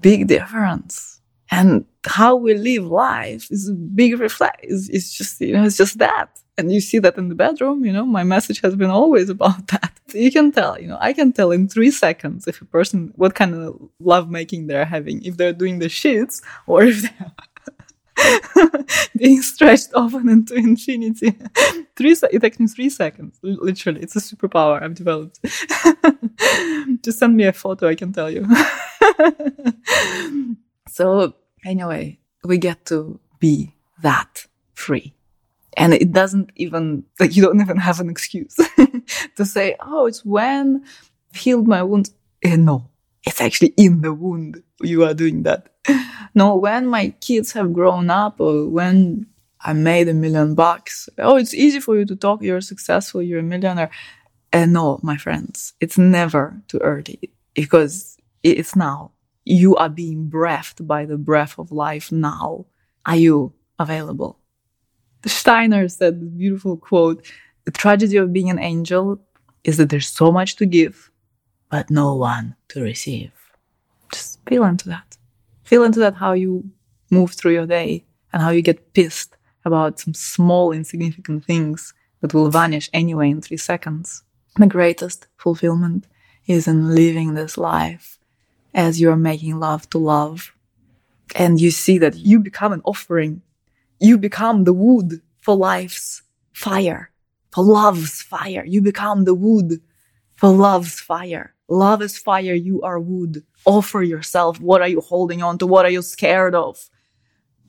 Big 0.00 0.26
difference. 0.26 1.20
And 1.50 1.84
how 2.06 2.36
we 2.36 2.54
live 2.54 2.86
life 2.86 3.48
is 3.50 3.68
a 3.68 3.72
big 3.72 4.18
reflect. 4.18 4.60
It's, 4.62 4.88
it's 4.88 5.12
just, 5.16 5.40
you 5.40 5.54
know, 5.54 5.64
it's 5.64 5.76
just 5.76 5.98
that. 5.98 6.28
And 6.56 6.72
you 6.72 6.80
see 6.80 7.00
that 7.00 7.18
in 7.18 7.28
the 7.28 7.34
bedroom, 7.34 7.84
you 7.84 7.92
know, 7.92 8.06
my 8.06 8.22
message 8.22 8.60
has 8.60 8.76
been 8.76 8.90
always 8.90 9.28
about 9.28 9.66
that. 9.68 9.92
You 10.12 10.30
can 10.30 10.52
tell, 10.52 10.80
you 10.80 10.86
know, 10.86 10.98
I 11.00 11.12
can 11.12 11.32
tell 11.32 11.50
in 11.50 11.68
three 11.68 11.90
seconds 11.90 12.46
if 12.46 12.60
a 12.60 12.64
person, 12.64 13.12
what 13.16 13.34
kind 13.34 13.54
of 13.54 13.88
love 13.98 14.30
making 14.30 14.66
they're 14.66 14.84
having, 14.84 15.22
if 15.24 15.36
they're 15.36 15.52
doing 15.52 15.80
the 15.80 15.86
shits 15.86 16.42
or 16.66 16.84
if 16.84 17.02
they're 17.02 17.32
being 19.16 19.42
stretched 19.42 19.88
open 19.94 20.28
into 20.28 20.54
infinity. 20.54 21.36
three, 21.96 22.14
se- 22.14 22.28
it 22.30 22.40
takes 22.40 22.60
me 22.60 22.66
three 22.66 22.90
seconds, 22.90 23.38
literally. 23.42 24.02
It's 24.02 24.16
a 24.16 24.20
superpower 24.20 24.82
I've 24.82 24.94
developed. 24.94 25.40
Just 27.02 27.18
send 27.18 27.36
me 27.36 27.44
a 27.44 27.52
photo, 27.52 27.88
I 27.88 27.94
can 27.94 28.12
tell 28.12 28.30
you. 28.30 28.46
so, 30.88 31.34
anyway, 31.64 32.18
we 32.44 32.58
get 32.58 32.84
to 32.86 33.18
be 33.38 33.74
that 34.02 34.46
free. 34.74 35.14
And 35.76 35.92
it 35.92 36.12
doesn't 36.12 36.50
even 36.54 37.04
like 37.18 37.34
you 37.34 37.42
don't 37.42 37.60
even 37.60 37.78
have 37.78 37.98
an 37.98 38.08
excuse 38.08 38.54
to 39.36 39.44
say 39.44 39.74
oh 39.80 40.06
it's 40.06 40.24
when 40.24 40.84
I've 41.32 41.40
healed 41.40 41.66
my 41.66 41.82
wound. 41.82 42.10
Eh, 42.42 42.56
no 42.56 42.88
it's 43.24 43.40
actually 43.40 43.74
in 43.76 44.02
the 44.02 44.12
wound 44.12 44.62
you 44.80 45.04
are 45.04 45.14
doing 45.14 45.42
that. 45.44 45.70
No 46.36 46.56
when 46.56 46.86
my 46.86 47.10
kids 47.20 47.52
have 47.52 47.72
grown 47.72 48.10
up 48.10 48.40
or 48.40 48.68
when 48.68 49.26
i 49.60 49.72
made 49.72 50.08
a 50.08 50.14
million 50.14 50.54
bucks 50.56 51.08
oh 51.18 51.36
it's 51.36 51.54
easy 51.54 51.80
for 51.80 51.96
you 51.96 52.04
to 52.06 52.16
talk. 52.16 52.42
You're 52.42 52.60
successful. 52.60 53.20
You're 53.22 53.40
a 53.40 53.42
millionaire. 53.42 53.90
And 54.52 54.72
no 54.72 55.00
my 55.02 55.16
friends 55.16 55.72
it's 55.80 55.98
never 55.98 56.60
too 56.68 56.78
early 56.78 57.18
because 57.54 58.16
it's 58.44 58.76
now 58.76 59.10
you 59.44 59.76
are 59.76 59.88
being 59.88 60.28
breathed 60.28 60.86
by 60.86 61.04
the 61.04 61.18
breath 61.18 61.58
of 61.58 61.70
life 61.70 62.10
now 62.10 62.64
are 63.06 63.16
you 63.16 63.52
available 63.78 64.38
Steiner 65.28 65.88
said 65.88 66.20
this 66.20 66.28
beautiful 66.28 66.76
quote 66.76 67.26
The 67.64 67.70
tragedy 67.70 68.16
of 68.16 68.32
being 68.32 68.50
an 68.50 68.58
angel 68.58 69.20
is 69.62 69.76
that 69.78 69.88
there's 69.88 70.08
so 70.08 70.30
much 70.30 70.56
to 70.56 70.66
give, 70.66 71.10
but 71.70 71.90
no 71.90 72.14
one 72.14 72.56
to 72.68 72.82
receive. 72.82 73.32
Just 74.12 74.38
feel 74.46 74.64
into 74.64 74.88
that. 74.88 75.16
Feel 75.62 75.84
into 75.84 76.00
that 76.00 76.14
how 76.14 76.32
you 76.32 76.70
move 77.10 77.32
through 77.32 77.52
your 77.52 77.66
day 77.66 78.04
and 78.32 78.42
how 78.42 78.50
you 78.50 78.60
get 78.60 78.92
pissed 78.92 79.36
about 79.64 79.98
some 79.98 80.12
small, 80.12 80.72
insignificant 80.72 81.44
things 81.44 81.94
that 82.20 82.34
will 82.34 82.50
vanish 82.50 82.90
anyway 82.92 83.30
in 83.30 83.40
three 83.40 83.56
seconds. 83.56 84.22
The 84.56 84.66
greatest 84.66 85.26
fulfillment 85.38 86.06
is 86.46 86.68
in 86.68 86.94
living 86.94 87.34
this 87.34 87.56
life 87.56 88.18
as 88.74 89.00
you're 89.00 89.16
making 89.16 89.60
love 89.60 89.88
to 89.90 89.98
love. 89.98 90.52
And 91.34 91.60
you 91.60 91.70
see 91.70 91.98
that 91.98 92.16
you 92.16 92.38
become 92.40 92.72
an 92.72 92.82
offering 92.84 93.42
you 94.04 94.18
become 94.18 94.64
the 94.64 94.72
wood 94.72 95.20
for 95.40 95.56
life's 95.56 96.22
fire, 96.52 97.10
for 97.52 97.64
love's 97.64 98.22
fire. 98.22 98.64
You 98.66 98.82
become 98.82 99.24
the 99.24 99.34
wood 99.34 99.80
for 100.36 100.50
love's 100.50 101.00
fire. 101.00 101.54
Love 101.68 102.02
is 102.02 102.18
fire. 102.18 102.54
You 102.54 102.82
are 102.82 103.00
wood. 103.00 103.44
Offer 103.64 104.02
yourself. 104.02 104.60
What 104.60 104.82
are 104.82 104.88
you 104.88 105.00
holding 105.00 105.42
on 105.42 105.58
to? 105.58 105.66
What 105.66 105.86
are 105.86 105.90
you 105.90 106.02
scared 106.02 106.54
of? 106.54 106.90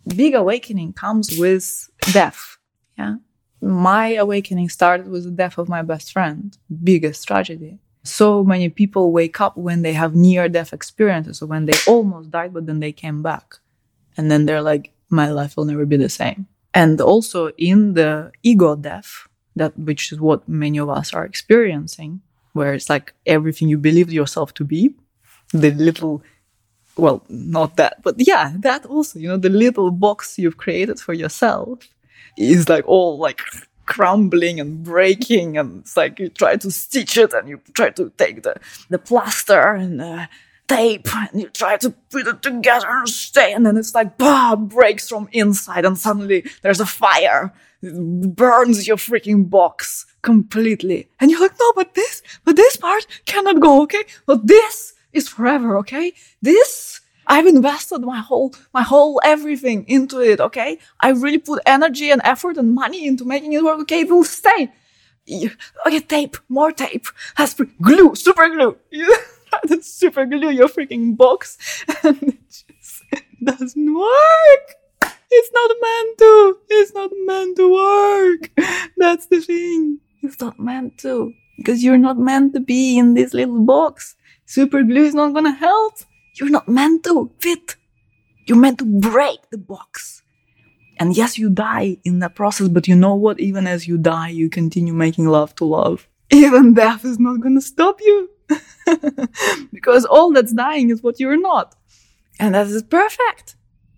Big 0.08 0.36
awakening 0.36 0.94
comes 0.94 1.38
with 1.38 1.90
death. 2.12 2.58
Yeah. 2.98 3.16
My 3.62 4.16
awakening 4.16 4.70
started 4.70 5.08
with 5.08 5.24
the 5.24 5.32
death 5.32 5.58
of 5.58 5.70
my 5.70 5.82
best 5.82 6.12
friend. 6.12 6.56
Biggest 6.84 7.26
tragedy. 7.26 7.80
So 8.06 8.44
many 8.44 8.70
people 8.70 9.12
wake 9.12 9.42
up 9.42 9.58
when 9.58 9.82
they 9.82 9.94
have 9.94 10.16
near 10.16 10.48
death 10.48 10.74
experiences 10.74 11.42
or 11.42 11.48
when 11.48 11.66
they 11.66 11.74
almost 11.88 12.32
died, 12.32 12.54
but 12.54 12.68
then 12.68 12.80
they 12.80 12.92
came 12.92 13.22
back. 13.24 13.56
And 14.16 14.30
then 14.30 14.46
they're 14.46 14.62
like, 14.62 14.92
my 15.10 15.30
life 15.30 15.58
will 15.58 15.66
never 15.66 15.86
be 15.86 15.98
the 15.98 16.10
same. 16.10 16.48
And 16.74 17.02
also 17.02 17.50
in 17.58 17.94
the 17.94 18.32
ego 18.44 18.76
death, 18.76 19.28
that 19.56 19.78
which 19.78 20.12
is 20.12 20.20
what 20.20 20.48
many 20.48 20.78
of 20.78 20.90
us 20.90 21.14
are 21.14 21.26
experiencing, 21.26 22.22
where 22.54 22.74
it's 22.74 22.90
like 22.90 23.14
everything 23.26 23.70
you 23.70 23.78
believed 23.78 24.12
yourself 24.12 24.54
to 24.56 24.64
be, 24.64 24.94
the 25.52 25.72
little 25.72 26.22
well, 26.98 27.24
not 27.28 27.76
that, 27.76 28.02
but 28.04 28.16
yeah, 28.20 28.54
that 28.60 28.86
also, 28.86 29.20
you 29.20 29.28
know, 29.28 29.38
the 29.38 29.50
little 29.50 29.92
box 29.92 30.40
you've 30.40 30.58
created 30.58 31.00
for 31.00 31.14
yourself 31.14 31.80
is 32.38 32.70
like 32.70 32.88
all 32.88 33.18
like 33.18 33.42
crumbling 33.86 34.60
and 34.60 34.84
breaking 34.84 35.58
and 35.58 35.82
it's 35.82 35.96
like 35.96 36.20
you 36.20 36.30
try 36.30 36.56
to 36.56 36.72
stitch 36.72 37.18
it 37.18 37.34
and 37.34 37.48
you 37.48 37.62
try 37.74 37.90
to 37.90 38.12
take 38.18 38.44
the, 38.44 38.56
the 38.90 38.98
plaster 38.98 39.74
and 39.74 40.02
uh, 40.02 40.26
tape 40.68 41.08
and 41.16 41.42
you 41.42 41.50
try 41.50 41.78
to 41.78 41.92
put 42.10 42.28
it 42.28 42.42
together 42.42 42.88
and 42.90 43.10
stay 43.10 43.54
and 43.54 43.66
then 43.66 43.78
it's 43.78 43.94
like 43.94 44.18
bah 44.18 44.56
breaks 44.56 45.10
from 45.10 45.30
inside 45.32 45.86
and 45.86 45.98
suddenly 45.98 46.44
there's 46.62 46.80
a 46.80 46.86
fire. 46.86 47.54
It 47.82 48.36
burns 48.36 48.88
your 48.88 48.98
freaking 48.98 49.50
box 49.50 50.06
completely. 50.22 51.10
And 51.20 51.30
you're 51.30 51.42
like 51.42 51.60
no 51.60 51.74
but 51.76 51.94
this 51.94 52.22
but 52.44 52.56
this 52.56 52.78
part 52.78 53.06
cannot 53.26 53.60
go 53.60 53.84
okay? 53.84 54.04
But 54.26 54.48
this 54.48 54.94
is 55.14 55.30
forever 55.30 55.78
okay? 55.78 56.14
This 56.42 57.02
I've 57.28 57.46
invested 57.48 58.00
my 58.02 58.20
whole, 58.20 58.54
my 58.74 58.84
whole 58.84 59.20
everything 59.24 59.86
into 59.88 60.20
it, 60.22 60.40
okay? 60.40 60.80
I 61.00 61.10
really 61.10 61.38
put 61.38 61.62
energy 61.66 62.12
and 62.12 62.22
effort 62.24 62.58
and 62.58 62.74
money 62.74 63.08
into 63.08 63.26
making 63.26 63.54
it 63.54 63.64
work, 63.64 63.80
okay? 63.82 64.02
It 64.02 64.10
will 64.10 64.24
stay. 64.24 64.72
Okay, 65.88 66.00
tape, 66.02 66.38
more 66.50 66.72
tape, 66.72 67.08
has 67.36 67.56
glue, 67.82 68.16
super 68.16 68.48
glue. 68.50 68.78
to 69.68 69.82
super 69.82 70.26
glue 70.26 70.52
your 70.52 70.68
freaking 70.68 71.16
box 71.16 71.58
and 72.04 72.22
it 72.24 72.50
just 72.50 73.04
doesn't 73.44 73.94
work. 73.96 74.76
It's 75.32 75.52
not 75.54 75.72
meant 75.82 76.18
to. 76.20 76.58
It's 76.70 76.94
not 76.94 77.12
meant 77.26 77.58
to 77.58 77.74
work. 77.74 78.52
That's 78.98 79.26
the 79.26 79.42
thing. 79.42 80.00
It's 80.22 80.40
not 80.40 80.60
meant 80.60 80.98
to. 81.00 81.34
Because 81.58 81.84
you're 81.84 81.98
not 81.98 82.18
meant 82.18 82.54
to 82.54 82.60
be 82.60 82.98
in 82.98 83.14
this 83.16 83.34
little 83.34 83.62
box. 83.62 84.16
Super 84.46 84.84
glue 84.84 85.04
is 85.04 85.16
not 85.16 85.34
gonna 85.34 85.52
help. 85.52 85.96
You're 86.36 86.50
not 86.50 86.68
meant 86.68 87.04
to 87.06 87.32
fit. 87.40 87.76
You're 88.46 88.58
meant 88.58 88.80
to 88.80 88.86
break 88.86 89.50
the 89.52 89.58
box. 89.58 90.22
And 90.98 91.16
yes, 91.16 91.38
you 91.38 91.50
die 91.50 91.98
in 92.04 92.20
that 92.20 92.36
process, 92.36 92.68
but 92.68 92.88
you 92.88 92.96
know 92.96 93.16
what? 93.16 93.40
Even 93.40 93.68
as 93.68 93.88
you 93.88 93.98
die, 93.98 94.30
you 94.30 94.50
continue 94.50 94.94
making 94.94 95.28
love 95.28 95.56
to 95.56 95.66
love. 95.66 96.08
Even 96.32 96.74
death 96.74 97.04
is 97.04 97.20
not 97.20 97.42
gonna 97.42 97.62
stop 97.62 98.00
you. 98.02 98.30
because 99.74 100.06
all 100.06 100.32
that's 100.32 100.54
dying 100.54 100.90
is 100.90 101.02
what 101.02 101.20
you're 101.20 101.40
not. 101.40 101.76
And 102.40 102.54
that 102.54 102.68
is 102.68 102.84
perfect. 102.84 103.56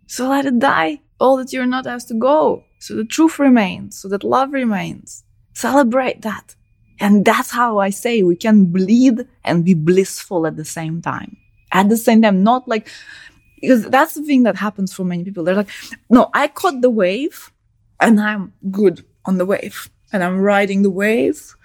So 0.07 0.29
let 0.29 0.45
it 0.45 0.59
die. 0.59 1.01
All 1.19 1.37
that 1.37 1.51
you're 1.51 1.65
not 1.65 1.85
has 1.85 2.05
to 2.05 2.13
go. 2.13 2.63
So 2.79 2.95
the 2.95 3.05
truth 3.05 3.39
remains, 3.39 3.97
so 3.97 4.07
that 4.09 4.23
love 4.23 4.53
remains. 4.53 5.23
Celebrate 5.53 6.21
that. 6.21 6.55
And 6.99 7.25
that's 7.25 7.51
how 7.51 7.79
I 7.79 7.89
say 7.89 8.23
we 8.23 8.35
can 8.35 8.65
bleed 8.65 9.27
and 9.43 9.65
be 9.65 9.73
blissful 9.73 10.47
at 10.47 10.55
the 10.55 10.65
same 10.65 11.01
time. 11.01 11.37
At 11.71 11.89
the 11.89 11.97
same 11.97 12.21
time, 12.21 12.43
not 12.43 12.67
like, 12.67 12.87
because 13.61 13.89
that's 13.89 14.13
the 14.13 14.23
thing 14.23 14.43
that 14.43 14.55
happens 14.55 14.93
for 14.93 15.03
many 15.03 15.23
people. 15.23 15.43
They're 15.43 15.55
like, 15.55 15.69
no, 16.09 16.29
I 16.33 16.47
caught 16.47 16.81
the 16.81 16.89
wave 16.89 17.51
and 17.99 18.19
I'm 18.19 18.53
good 18.71 19.05
on 19.25 19.37
the 19.37 19.45
wave 19.45 19.89
and 20.13 20.23
I'm 20.23 20.39
riding 20.39 20.83
the 20.83 20.89
wave 20.89 21.55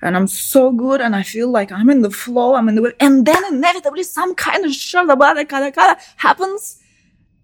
and 0.00 0.16
I'm 0.16 0.26
so 0.26 0.72
good 0.72 1.00
and 1.00 1.14
I 1.14 1.22
feel 1.22 1.48
like 1.50 1.70
I'm 1.70 1.90
in 1.90 2.02
the 2.02 2.10
flow, 2.10 2.54
I'm 2.54 2.68
in 2.68 2.74
the 2.74 2.82
wave. 2.82 2.94
And 2.98 3.26
then 3.26 3.42
inevitably 3.52 4.02
some 4.02 4.34
kind 4.34 4.64
of 4.64 4.72
shada 4.72 5.16
bada 5.16 5.48
kada 5.48 5.70
kada 5.70 6.00
happens 6.16 6.78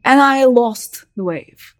and 0.05 0.21
I 0.21 0.45
lost 0.45 1.05
the 1.17 1.25
wave. 1.25 1.75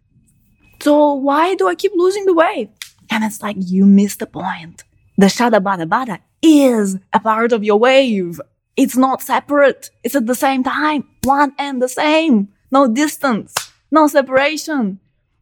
So 0.81 1.13
why 1.13 1.55
do 1.55 1.67
I 1.67 1.75
keep 1.75 1.91
losing 1.95 2.25
the 2.25 2.33
wave? 2.33 2.69
And 3.09 3.23
it's 3.23 3.41
like 3.41 3.57
you 3.59 3.85
missed 3.85 4.19
the 4.19 4.27
point. 4.27 4.83
The 5.17 5.25
shada 5.25 5.59
bada 5.61 5.87
bada 5.87 6.19
is 6.41 6.97
a 7.11 7.19
part 7.19 7.51
of 7.51 7.63
your 7.63 7.79
wave. 7.79 8.39
It's 8.81 8.97
not 8.97 9.21
separate. 9.21 9.89
It's 10.03 10.15
at 10.15 10.25
the 10.25 10.35
same 10.45 10.63
time, 10.63 11.01
one 11.23 11.51
and 11.57 11.81
the 11.81 11.89
same. 11.89 12.35
No 12.71 12.87
distance, 12.87 13.53
no 13.91 14.07
separation 14.07 14.99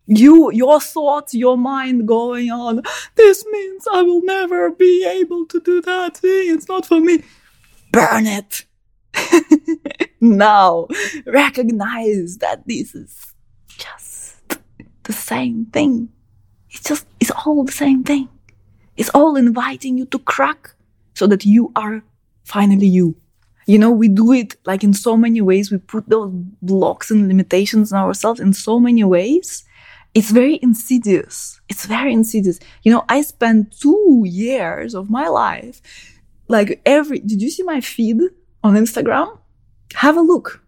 you, 0.08 0.52
your 0.52 0.80
thoughts, 0.80 1.34
your 1.34 1.58
mind 1.58 2.08
going 2.08 2.50
on, 2.50 2.82
this 3.16 3.46
means 3.52 3.88
I 3.92 4.02
will 4.02 4.24
never 4.24 4.72
be 4.72 5.06
able 5.06 5.46
to 5.48 5.60
do 5.60 5.82
that 5.82 6.18
thing. 6.18 6.56
It's 6.56 6.68
not 6.68 6.86
for 6.86 7.00
me. 7.00 7.24
Burn 7.92 8.26
it. 8.26 8.66
now 10.22 10.88
recognize 11.26 12.38
that 12.38 12.66
this 12.68 12.96
is 12.96 13.34
just 13.78 14.58
the 15.04 15.14
same 15.14 15.66
thing. 15.66 16.10
It's 16.70 16.84
just, 16.84 17.06
it's 17.20 17.32
all 17.32 17.64
the 17.64 17.72
same 17.72 18.04
thing. 18.04 18.30
It's 18.96 19.10
all 19.10 19.36
inviting 19.36 19.98
you 19.98 20.06
to 20.06 20.20
crack 20.20 20.74
so 21.16 21.28
that 21.28 21.46
you 21.46 21.72
are 21.76 22.04
finally 22.44 22.88
you. 22.88 23.16
You 23.68 23.78
know, 23.78 23.92
we 23.92 24.08
do 24.08 24.32
it 24.32 24.56
like 24.66 24.84
in 24.84 24.94
so 24.94 25.16
many 25.16 25.42
ways. 25.42 25.72
We 25.72 25.78
put 25.78 26.10
those 26.10 26.32
blocks 26.62 27.12
and 27.12 27.28
limitations 27.28 27.94
on 27.94 28.00
ourselves 28.00 28.40
in 28.40 28.54
so 28.54 28.80
many 28.80 29.04
ways 29.04 29.64
it's 30.18 30.32
very 30.32 30.58
insidious. 30.64 31.62
It's 31.70 31.86
very 31.86 32.12
insidious. 32.12 32.60
You 32.82 32.92
know, 32.92 33.06
I 33.08 33.22
spent 33.22 33.80
two 33.80 34.24
years 34.26 34.96
of 34.96 35.12
my 35.12 35.28
life, 35.28 35.80
like 36.48 36.82
every, 36.88 37.20
did 37.20 37.40
you 37.40 37.52
see 37.52 37.62
my 37.62 37.82
feed 37.82 38.22
on 38.64 38.74
Instagram? 38.74 39.38
Have 39.94 40.18
a 40.18 40.22
look. 40.22 40.64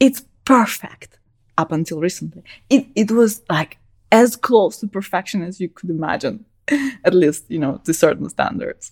It's 0.00 0.24
perfect 0.44 1.20
up 1.56 1.70
until 1.70 2.00
recently. 2.00 2.42
It, 2.68 2.88
it 2.96 3.12
was 3.12 3.42
like 3.48 3.78
as 4.10 4.34
close 4.34 4.78
to 4.78 4.88
perfection 4.88 5.42
as 5.42 5.60
you 5.60 5.68
could 5.68 5.90
imagine, 5.90 6.44
at 7.04 7.14
least, 7.14 7.44
you 7.48 7.60
know, 7.60 7.80
to 7.84 7.94
certain 7.94 8.28
standards. 8.28 8.90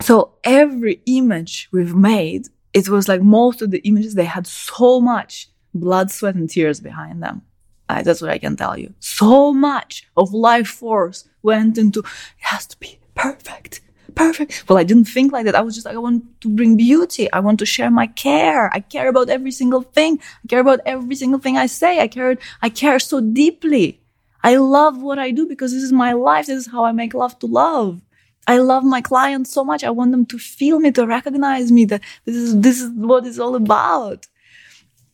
So 0.00 0.32
every 0.44 1.02
image 1.04 1.68
we've 1.72 1.94
made, 1.94 2.46
it 2.72 2.88
was 2.88 3.08
like 3.08 3.22
most 3.22 3.62
of 3.62 3.70
the 3.70 3.80
images, 3.80 4.14
they 4.14 4.24
had 4.24 4.46
so 4.46 5.00
much 5.00 5.48
blood, 5.74 6.10
sweat, 6.10 6.34
and 6.34 6.48
tears 6.48 6.80
behind 6.80 7.22
them. 7.22 7.42
That's 7.88 8.20
what 8.20 8.30
I 8.30 8.38
can 8.38 8.56
tell 8.56 8.78
you. 8.78 8.94
So 9.00 9.52
much 9.52 10.08
of 10.16 10.32
life 10.32 10.68
force 10.68 11.28
went 11.42 11.76
into, 11.76 12.00
it 12.00 12.06
has 12.38 12.64
to 12.68 12.78
be 12.78 13.00
perfect, 13.16 13.80
perfect. 14.14 14.64
Well, 14.68 14.78
I 14.78 14.84
didn't 14.84 15.06
think 15.06 15.32
like 15.32 15.44
that. 15.46 15.56
I 15.56 15.60
was 15.60 15.74
just 15.74 15.86
like, 15.86 15.96
I 15.96 15.98
want 15.98 16.22
to 16.42 16.48
bring 16.48 16.76
beauty. 16.76 17.30
I 17.32 17.40
want 17.40 17.58
to 17.58 17.66
share 17.66 17.90
my 17.90 18.06
care. 18.06 18.72
I 18.72 18.78
care 18.78 19.08
about 19.08 19.28
every 19.28 19.50
single 19.50 19.82
thing. 19.82 20.20
I 20.44 20.46
care 20.46 20.60
about 20.60 20.78
every 20.86 21.16
single 21.16 21.40
thing 21.40 21.56
I 21.56 21.66
say. 21.66 21.98
I 21.98 22.06
care, 22.06 22.38
I 22.62 22.68
care 22.68 23.00
so 23.00 23.20
deeply. 23.20 24.00
I 24.44 24.56
love 24.56 25.02
what 25.02 25.18
I 25.18 25.32
do 25.32 25.46
because 25.46 25.72
this 25.72 25.82
is 25.82 25.92
my 25.92 26.12
life. 26.12 26.46
This 26.46 26.66
is 26.66 26.72
how 26.72 26.84
I 26.84 26.92
make 26.92 27.12
love 27.12 27.38
to 27.40 27.46
love. 27.46 28.02
I 28.46 28.58
love 28.58 28.84
my 28.84 29.00
clients 29.00 29.52
so 29.52 29.64
much. 29.64 29.84
I 29.84 29.90
want 29.90 30.12
them 30.12 30.26
to 30.26 30.38
feel 30.38 30.80
me, 30.80 30.90
to 30.92 31.06
recognize 31.06 31.70
me 31.70 31.84
that 31.86 32.02
this 32.24 32.36
is, 32.36 32.60
this 32.60 32.80
is 32.80 32.90
what 32.94 33.26
it's 33.26 33.38
all 33.38 33.54
about. 33.54 34.26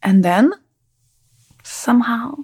And 0.03 0.25
then 0.25 0.53
somehow 1.63 2.37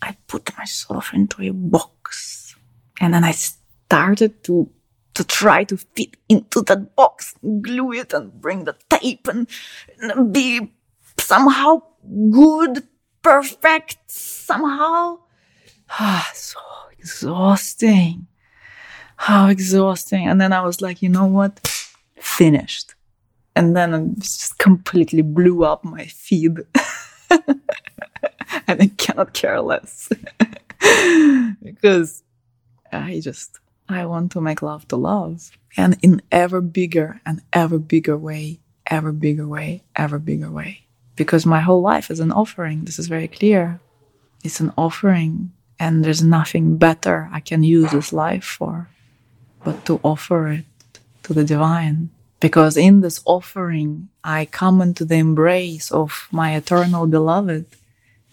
I 0.00 0.16
put 0.26 0.56
myself 0.56 1.12
into 1.12 1.42
a 1.42 1.50
box. 1.50 2.54
And 3.00 3.14
then 3.14 3.24
I 3.24 3.32
started 3.32 4.42
to 4.44 4.70
to 5.18 5.24
try 5.24 5.64
to 5.64 5.76
fit 5.76 6.16
into 6.28 6.62
that 6.62 6.94
box, 6.94 7.34
glue 7.60 7.92
it 7.92 8.12
and 8.12 8.40
bring 8.40 8.62
the 8.62 8.76
tape 8.88 9.26
and, 9.26 9.48
and 10.00 10.32
be 10.32 10.72
somehow 11.18 11.82
good, 12.30 12.86
perfect, 13.20 13.98
somehow. 14.06 15.18
Ah, 15.90 16.30
so 16.34 16.60
exhausting. 16.96 18.28
How 19.18 19.48
exhausting. 19.48 20.28
And 20.28 20.40
then 20.40 20.52
I 20.52 20.62
was 20.62 20.80
like, 20.80 21.02
you 21.02 21.08
know 21.08 21.26
what? 21.26 21.60
Finished. 22.16 22.94
And 23.56 23.76
then 23.76 23.92
I 23.92 24.06
just 24.20 24.58
completely 24.58 25.22
blew 25.22 25.64
up 25.64 25.84
my 25.84 26.06
feed. 26.06 26.60
and 27.30 28.80
I 28.80 28.86
cannot 28.96 29.34
care 29.34 29.60
less 29.60 30.08
because 31.62 32.22
I 32.92 33.20
just 33.20 33.58
I 33.88 34.06
want 34.06 34.30
to 34.32 34.40
make 34.40 34.62
love 34.62 34.86
to 34.88 34.96
love 34.96 35.50
and 35.76 35.98
in 36.00 36.22
ever 36.30 36.60
bigger 36.60 37.20
and 37.26 37.42
ever 37.52 37.78
bigger 37.78 38.16
way, 38.16 38.60
ever 38.86 39.10
bigger 39.10 39.48
way, 39.48 39.82
ever 39.96 40.20
bigger 40.20 40.50
way. 40.50 40.86
Because 41.16 41.44
my 41.44 41.60
whole 41.60 41.82
life 41.82 42.08
is 42.08 42.20
an 42.20 42.30
offering. 42.30 42.84
This 42.84 43.00
is 43.00 43.08
very 43.08 43.26
clear. 43.26 43.80
It's 44.44 44.60
an 44.60 44.72
offering 44.78 45.52
and 45.80 46.04
there's 46.04 46.22
nothing 46.22 46.76
better 46.76 47.28
I 47.32 47.40
can 47.40 47.64
use 47.64 47.90
this 47.90 48.12
life 48.12 48.44
for 48.44 48.88
but 49.64 49.84
to 49.86 50.00
offer 50.02 50.48
it 50.48 50.64
to 51.24 51.34
the 51.34 51.44
divine. 51.44 52.10
Because 52.40 52.76
in 52.76 53.00
this 53.00 53.20
offering, 53.24 54.08
I 54.22 54.44
come 54.44 54.80
into 54.80 55.04
the 55.04 55.16
embrace 55.16 55.90
of 55.90 56.28
my 56.30 56.54
eternal 56.54 57.06
beloved 57.06 57.66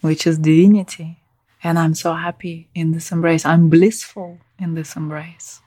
which 0.06 0.26
is 0.26 0.38
divinity. 0.38 1.18
And 1.62 1.78
I'm 1.78 1.94
so 1.94 2.12
happy 2.12 2.68
in 2.74 2.92
this 2.92 3.10
embrace. 3.10 3.44
I'm 3.44 3.68
blissful 3.68 4.38
in 4.58 4.74
this 4.74 4.94
embrace. 4.94 5.60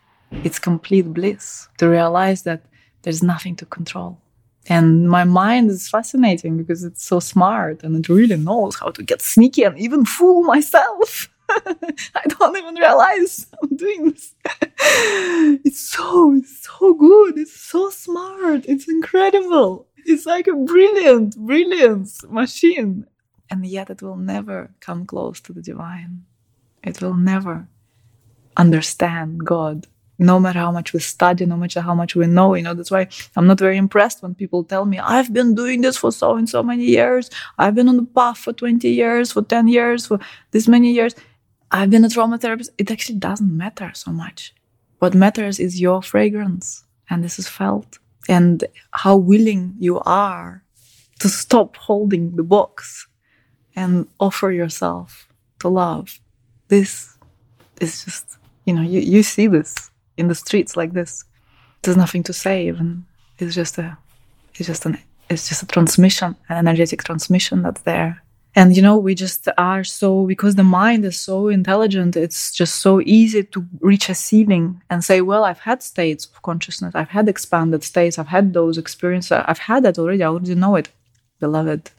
It's 0.43 0.59
complete 0.59 1.13
bliss 1.13 1.67
to 1.77 1.89
realize 1.89 2.43
that 2.43 2.61
there's 3.01 3.21
nothing 3.21 3.55
to 3.57 3.65
control. 3.65 4.17
And 4.67 5.09
my 5.09 5.23
mind 5.23 5.69
is 5.71 5.89
fascinating 5.89 6.57
because 6.57 6.83
it's 6.83 7.03
so 7.03 7.19
smart 7.19 7.83
and 7.83 7.95
it 7.97 8.07
really 8.07 8.37
knows 8.37 8.75
how 8.75 8.91
to 8.91 9.03
get 9.03 9.21
sneaky 9.21 9.63
and 9.63 9.77
even 9.79 10.05
fool 10.05 10.43
myself. 10.43 11.29
I 11.49 12.23
don't 12.27 12.57
even 12.57 12.75
realize 12.75 13.47
I'm 13.61 13.75
doing 13.75 14.11
this. 14.11 14.35
it's 15.69 15.81
so, 15.95 16.33
it's 16.33 16.67
so 16.67 16.95
good. 16.95 17.37
It's 17.37 17.61
so 17.73 17.91
smart. 17.91 18.65
It's 18.67 18.87
incredible. 18.89 19.87
It's 20.03 20.25
like 20.25 20.47
a 20.47 20.55
brilliant, 20.55 21.37
brilliant 21.37 22.09
machine 22.27 23.05
and 23.51 23.63
yet 23.63 23.91
it 23.91 24.01
will 24.01 24.15
never 24.15 24.71
come 24.79 25.05
close 25.05 25.39
to 25.41 25.53
the 25.53 25.61
divine. 25.61 26.25
It 26.83 27.01
will 27.03 27.13
never 27.13 27.67
understand 28.57 29.45
God, 29.45 29.85
no 30.17 30.39
matter 30.39 30.57
how 30.57 30.71
much 30.71 30.91
we 30.91 31.01
study, 31.01 31.45
no 31.45 31.55
matter 31.55 31.81
how 31.81 31.93
much 31.93 32.15
we 32.15 32.25
know. 32.25 32.55
You 32.55 32.63
know, 32.63 32.73
that's 32.73 32.89
why 32.89 33.07
I'm 33.35 33.45
not 33.45 33.59
very 33.59 33.77
impressed 33.77 34.23
when 34.23 34.33
people 34.33 34.63
tell 34.63 34.85
me, 34.85 34.97
I've 34.97 35.31
been 35.31 35.53
doing 35.53 35.81
this 35.81 35.97
for 35.97 36.11
so 36.11 36.35
and 36.35 36.49
so 36.49 36.63
many 36.63 36.85
years. 36.85 37.29
I've 37.59 37.75
been 37.75 37.89
on 37.89 37.97
the 37.97 38.05
path 38.05 38.39
for 38.39 38.53
20 38.53 38.89
years, 38.89 39.31
for 39.31 39.43
10 39.43 39.67
years, 39.67 40.07
for 40.07 40.17
this 40.49 40.67
many 40.67 40.91
years. 40.91 41.13
I've 41.69 41.91
been 41.91 42.05
a 42.05 42.09
trauma 42.09 42.39
therapist. 42.39 42.71
It 42.79 42.89
actually 42.89 43.19
doesn't 43.19 43.55
matter 43.55 43.91
so 43.93 44.11
much. 44.11 44.55
What 44.99 45.13
matters 45.15 45.59
is 45.59 45.81
your 45.81 46.01
fragrance, 46.01 46.83
and 47.09 47.23
this 47.23 47.39
is 47.39 47.47
felt, 47.47 47.99
and 48.27 48.63
how 48.91 49.15
willing 49.15 49.75
you 49.79 49.99
are 50.01 50.63
to 51.19 51.29
stop 51.29 51.75
holding 51.75 52.35
the 52.35 52.43
box 52.43 53.07
and 53.75 54.07
offer 54.19 54.51
yourself 54.51 55.27
to 55.59 55.69
love. 55.69 56.19
This 56.67 57.17
is 57.81 58.03
just, 58.03 58.37
you 58.65 58.73
know, 58.73 58.81
you, 58.81 58.99
you 58.99 59.23
see 59.23 59.47
this 59.47 59.89
in 60.17 60.27
the 60.27 60.35
streets 60.35 60.75
like 60.75 60.93
this. 60.93 61.23
There's 61.81 61.97
nothing 61.97 62.23
to 62.23 62.33
say 62.33 62.67
even. 62.67 63.05
It's 63.37 63.55
just 63.55 63.77
a, 63.77 63.97
it's 64.55 64.67
just 64.67 64.85
an, 64.85 64.97
it's 65.29 65.47
just 65.47 65.63
a 65.63 65.65
transmission, 65.65 66.35
an 66.49 66.67
energetic 66.67 67.03
transmission 67.03 67.63
that's 67.63 67.81
there. 67.81 68.21
And 68.59 68.75
you 68.75 68.81
know, 68.81 68.97
we 68.97 69.15
just 69.15 69.47
are 69.57 69.85
so, 69.85 70.25
because 70.25 70.55
the 70.55 70.65
mind 70.65 71.05
is 71.05 71.17
so 71.17 71.47
intelligent, 71.47 72.17
it's 72.17 72.51
just 72.51 72.81
so 72.81 72.99
easy 72.99 73.41
to 73.41 73.65
reach 73.79 74.09
a 74.09 74.13
ceiling 74.13 74.81
and 74.89 75.01
say, 75.01 75.21
well, 75.21 75.45
I've 75.45 75.59
had 75.59 75.81
states 75.81 76.25
of 76.25 76.41
consciousness, 76.41 76.93
I've 76.93 77.07
had 77.07 77.29
expanded 77.29 77.85
states, 77.85 78.19
I've 78.19 78.27
had 78.27 78.51
those 78.51 78.77
experiences, 78.77 79.31
I've 79.31 79.59
had 79.59 79.83
that 79.83 79.97
already, 79.97 80.23
I 80.23 80.27
already 80.27 80.55
know 80.55 80.75
it. 80.75 80.89
Beloved, 81.39 81.91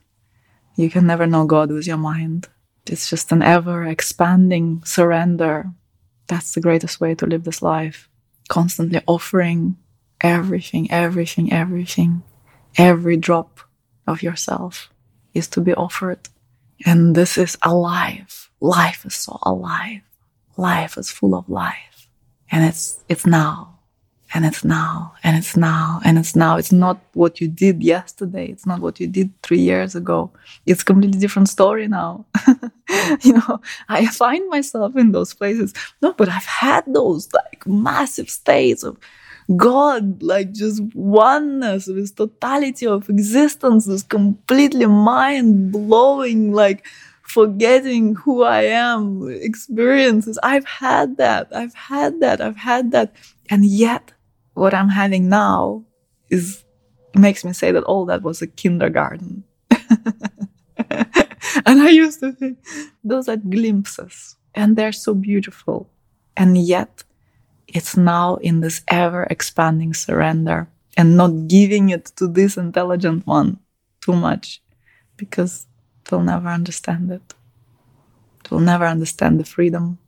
you 0.77 0.91
can 0.91 1.07
never 1.07 1.27
know 1.27 1.47
God 1.47 1.73
with 1.73 1.87
your 1.87 1.97
mind. 1.97 2.49
It's 2.87 3.09
just 3.09 3.33
an 3.33 3.41
ever 3.41 3.87
expanding 3.87 4.83
surrender. 4.85 5.71
That's 6.27 6.53
the 6.53 6.61
greatest 6.61 7.01
way 7.01 7.15
to 7.15 7.25
live 7.25 7.45
this 7.45 7.63
life. 7.63 8.11
Constantly 8.51 9.01
offering 9.07 9.79
everything, 10.21 10.91
everything, 10.91 11.55
everything, 11.55 12.23
every 12.77 13.17
drop 13.17 13.61
of 14.07 14.23
yourself 14.23 14.91
is 15.33 15.49
to 15.49 15.63
be 15.63 15.73
offered. 15.73 16.29
And 16.87 17.15
this 17.15 17.37
is 17.37 17.57
alive. 17.63 18.51
Life 18.61 19.05
is 19.05 19.15
so 19.15 19.39
alive. 19.43 20.03
Life 20.57 20.97
is 20.97 21.11
full 21.11 21.35
of 21.35 21.49
life. 21.49 22.09
And 22.51 22.65
it's, 22.65 23.03
it's 23.09 23.27
now 23.27 23.80
and 24.33 24.47
it's 24.47 24.65
now 24.65 25.13
and 25.25 25.37
it's 25.37 25.57
now 25.57 26.01
and 26.05 26.19
it's 26.19 26.37
now 26.37 26.57
it's 26.57 26.73
not 26.73 26.99
what 27.15 27.41
you 27.41 27.49
did 27.49 27.83
yesterday 27.83 28.47
it's 28.47 28.67
not 28.67 28.81
what 28.81 29.01
you 29.01 29.07
did 29.07 29.31
three 29.43 29.59
years 29.61 29.95
ago 29.95 30.31
it's 30.67 30.83
completely 30.83 31.19
different 31.19 31.49
story 31.49 31.89
now 31.89 32.25
you 33.23 33.33
know 33.33 33.61
i 33.89 34.07
find 34.07 34.49
myself 34.49 34.97
in 34.97 35.13
those 35.13 35.35
places 35.35 35.73
no 36.01 36.13
but 36.13 36.29
i've 36.29 36.45
had 36.45 36.85
those 36.87 37.29
like 37.33 37.67
massive 37.67 38.31
states 38.31 38.83
of 38.83 38.97
God, 39.57 40.23
like 40.23 40.53
just 40.53 40.81
oneness, 40.95 41.87
this 41.87 42.13
totality 42.13 42.87
of 42.87 43.09
existence, 43.09 43.87
this 43.87 44.05
completely 44.05 44.87
mind 44.87 45.73
blowing, 45.73 46.53
like 46.53 46.87
forgetting 47.23 48.15
who 48.17 48.43
I 48.43 48.63
am 48.63 49.29
experiences. 49.29 50.39
I've 50.43 50.65
had 50.65 51.17
that. 51.17 51.49
I've 51.53 51.75
had 51.75 52.21
that. 52.21 52.41
I've 52.41 52.57
had 52.57 52.93
that. 52.93 53.15
And 53.49 53.65
yet, 53.65 54.13
what 54.61 54.75
I'm 54.75 54.91
having 54.91 55.31
now 55.31 55.83
is 56.29 56.65
makes 57.17 57.45
me 57.47 57.53
say 57.55 57.73
that 57.73 57.85
all 57.85 58.05
that 58.05 58.23
was 58.23 58.43
a 58.43 58.47
kindergarten. 58.47 59.43
and 61.67 61.81
I 61.81 61.89
used 61.89 62.21
to 62.21 62.33
think 62.33 62.59
those 63.03 63.27
are 63.27 63.39
glimpses 63.39 64.37
and 64.55 64.77
they're 64.77 64.93
so 64.93 65.15
beautiful. 65.15 65.89
And 66.37 66.59
yet, 66.59 67.05
it's 67.69 67.97
now 67.97 68.37
in 68.37 68.61
this 68.61 68.83
ever 68.89 69.23
expanding 69.31 69.95
surrender 69.95 70.69
and 70.95 71.17
not 71.17 71.49
giving 71.49 71.89
it 71.89 72.05
to 72.17 72.29
this 72.29 72.59
intelligent 72.59 73.27
one 73.27 73.61
too 74.03 74.13
much 74.13 74.61
because 75.17 75.67
they'll 76.05 76.21
never 76.21 76.49
understand 76.49 77.11
it. 77.11 77.35
They'll 78.45 78.61
never 78.61 78.85
understand 78.85 79.41
the 79.41 79.45
freedom. 79.45 79.99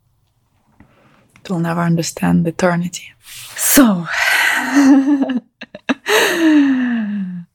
They'll 1.44 1.58
never 1.58 1.80
understand 1.80 2.46
eternity. 2.46 3.12
So, 3.56 4.06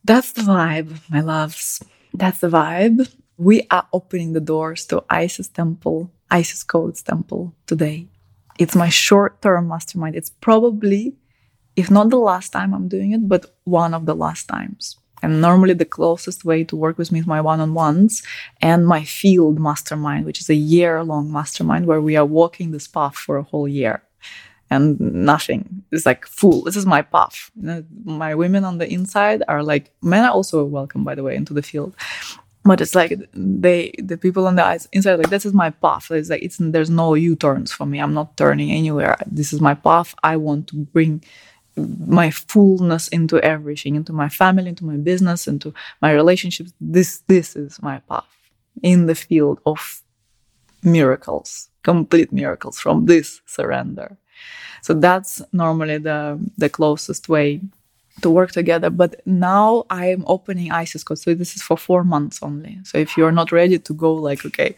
that's 0.04 0.32
the 0.34 0.42
vibe, 0.42 1.00
my 1.10 1.22
loves. 1.22 1.84
That's 2.14 2.40
the 2.40 2.50
vibe. 2.50 3.12
We 3.38 3.68
are 3.72 3.88
opening 3.94 4.34
the 4.34 4.40
doors 4.40 4.86
to 4.88 5.04
Isis 5.10 5.48
Temple, 5.48 6.12
Isis 6.30 6.64
Codes 6.64 7.02
Temple 7.02 7.54
today. 7.66 8.08
It's 8.58 8.76
my 8.76 8.90
short 8.90 9.42
term 9.42 9.68
mastermind. 9.68 10.16
It's 10.16 10.30
probably, 10.30 11.16
if 11.76 11.92
not 11.92 12.10
the 12.10 12.18
last 12.18 12.50
time 12.52 12.74
I'm 12.74 12.88
doing 12.88 13.12
it, 13.12 13.28
but 13.28 13.56
one 13.64 13.94
of 13.94 14.06
the 14.06 14.16
last 14.16 14.48
times. 14.48 14.98
And 15.24 15.42
normally 15.42 15.74
the 15.74 15.86
closest 15.86 16.46
way 16.46 16.64
to 16.66 16.76
work 16.76 16.98
with 16.98 17.12
me 17.12 17.20
is 17.20 17.28
my 17.28 17.42
one-on-ones 17.42 18.22
and 18.62 18.86
my 18.86 19.04
field 19.04 19.60
mastermind, 19.60 20.26
which 20.26 20.40
is 20.40 20.50
a 20.50 20.56
year-long 20.56 21.32
mastermind 21.32 21.88
where 21.88 22.02
we 22.02 22.16
are 22.16 22.26
walking 22.26 22.72
this 22.72 22.88
path 22.88 23.16
for 23.16 23.38
a 23.38 23.44
whole 23.44 23.68
year 23.68 24.04
and 24.70 25.00
nothing. 25.00 25.84
It's 25.92 26.06
like 26.06 26.26
full. 26.26 26.64
This 26.64 26.76
is 26.76 26.86
my 26.86 27.02
path. 27.02 27.52
My 28.04 28.36
women 28.36 28.64
on 28.64 28.78
the 28.78 28.92
inside 28.92 29.44
are 29.48 29.64
like 29.64 29.92
men 30.02 30.26
are 30.26 30.32
also 30.32 30.64
welcome, 30.66 31.04
by 31.04 31.16
the 31.16 31.24
way, 31.24 31.36
into 31.36 31.54
the 31.54 31.62
field. 31.62 31.96
But 32.64 32.82
it's 32.82 32.96
like 32.96 33.18
they, 33.34 33.94
the 33.98 34.18
people 34.18 34.46
on 34.46 34.56
the 34.58 34.88
inside, 34.92 35.16
like 35.16 35.30
this 35.30 35.46
is 35.46 35.54
my 35.54 35.70
path. 35.70 36.12
It's 36.12 36.30
like 36.30 36.44
it's 36.44 36.58
there's 36.60 36.90
no 36.90 37.14
U 37.14 37.36
turns 37.36 37.72
for 37.72 37.86
me. 37.86 38.00
I'm 38.00 38.14
not 38.14 38.36
turning 38.36 38.72
anywhere. 38.72 39.18
This 39.26 39.54
is 39.54 39.62
my 39.62 39.74
path. 39.74 40.14
I 40.22 40.36
want 40.36 40.68
to 40.68 40.76
bring 40.76 41.24
my 41.78 42.32
fullness 42.32 43.08
into 43.08 43.40
everything, 43.40 43.96
into 43.96 44.12
my 44.12 44.28
family, 44.28 44.70
into 44.70 44.84
my 44.84 44.98
business, 44.98 45.48
into 45.48 45.74
my 46.02 46.12
relationships. 46.12 46.74
This 46.82 47.20
this 47.28 47.56
is 47.56 47.82
my 47.82 48.00
path 48.10 48.26
in 48.84 49.06
the 49.06 49.16
field 49.16 49.60
of 49.66 50.02
miracles, 50.84 51.70
complete 51.84 52.32
miracles 52.32 52.80
from 52.80 53.06
this 53.06 53.42
surrender. 53.46 54.18
So 54.82 54.94
that's 54.94 55.42
normally 55.52 55.98
the 55.98 56.40
the 56.58 56.70
closest 56.70 57.30
way 57.30 57.62
to 58.22 58.30
work 58.30 58.52
together. 58.52 58.90
But 58.90 59.22
now 59.26 59.86
I'm 59.90 60.24
opening 60.28 60.72
Isis 60.72 61.04
Code. 61.04 61.20
So 61.20 61.34
this 61.34 61.56
is 61.56 61.62
for 61.62 61.78
four 61.78 62.04
months 62.04 62.40
only. 62.42 62.80
So 62.84 62.98
if 62.98 63.18
you're 63.18 63.32
not 63.32 63.52
ready 63.52 63.78
to 63.80 63.94
go 63.94 64.14
like, 64.14 64.46
okay, 64.46 64.76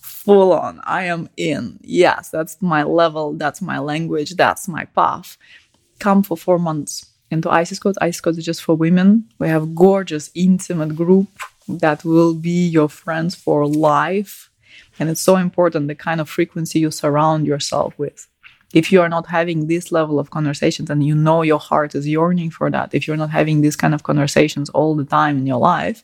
full 0.00 0.52
on, 0.52 0.80
I 0.84 1.04
am 1.04 1.28
in. 1.36 1.78
Yes, 1.82 2.28
that's 2.28 2.60
my 2.60 2.82
level, 2.82 3.32
that's 3.34 3.62
my 3.62 3.78
language, 3.78 4.34
that's 4.36 4.68
my 4.68 4.84
path 4.84 5.38
come 5.98 6.22
for 6.22 6.36
four 6.36 6.58
months 6.58 7.06
into 7.30 7.50
Isis 7.50 7.78
Code. 7.78 7.96
Isis 8.00 8.20
Code 8.20 8.38
is 8.38 8.44
just 8.44 8.62
for 8.62 8.74
women. 8.74 9.28
We 9.38 9.48
have 9.48 9.74
gorgeous, 9.74 10.30
intimate 10.34 10.94
group 10.94 11.28
that 11.68 12.04
will 12.04 12.34
be 12.34 12.66
your 12.66 12.88
friends 12.88 13.34
for 13.34 13.66
life. 13.66 14.50
And 14.98 15.08
it's 15.10 15.20
so 15.20 15.36
important 15.36 15.88
the 15.88 15.94
kind 15.94 16.20
of 16.20 16.28
frequency 16.28 16.80
you 16.80 16.90
surround 16.90 17.46
yourself 17.46 17.98
with. 17.98 18.28
If 18.72 18.92
you 18.92 19.00
are 19.00 19.08
not 19.08 19.26
having 19.26 19.66
this 19.66 19.92
level 19.92 20.18
of 20.18 20.30
conversations 20.30 20.90
and 20.90 21.04
you 21.04 21.14
know 21.14 21.42
your 21.42 21.60
heart 21.60 21.94
is 21.94 22.06
yearning 22.06 22.50
for 22.50 22.70
that, 22.70 22.94
if 22.94 23.06
you're 23.06 23.16
not 23.16 23.30
having 23.30 23.60
these 23.60 23.76
kind 23.76 23.94
of 23.94 24.02
conversations 24.02 24.68
all 24.70 24.94
the 24.94 25.04
time 25.04 25.38
in 25.38 25.46
your 25.46 25.58
life, 25.58 26.02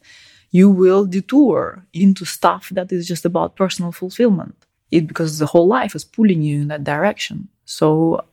you 0.52 0.70
will 0.70 1.04
detour 1.04 1.84
into 1.92 2.24
stuff 2.24 2.68
that 2.70 2.92
is 2.92 3.08
just 3.08 3.24
about 3.24 3.56
personal 3.56 3.90
fulfillment. 3.90 4.54
It 4.90 5.06
because 5.06 5.38
the 5.38 5.46
whole 5.46 5.66
life 5.66 5.94
is 5.94 6.04
pulling 6.04 6.42
you 6.42 6.60
in 6.62 6.68
that 6.68 6.84
direction. 6.84 7.48
So 7.64 8.24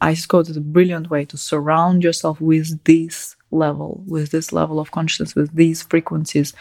Isis 0.00 0.26
Code 0.26 0.48
is 0.48 0.56
a 0.56 0.60
brilliant 0.60 1.10
way 1.10 1.24
to 1.26 1.36
surround 1.36 2.04
yourself 2.04 2.40
with 2.40 2.84
this 2.84 3.36
level, 3.50 4.02
with 4.06 4.30
this 4.30 4.52
level 4.52 4.78
of 4.78 4.90
consciousness, 4.90 5.34
with 5.34 5.54
these 5.54 5.82
frequencies. 5.82 6.52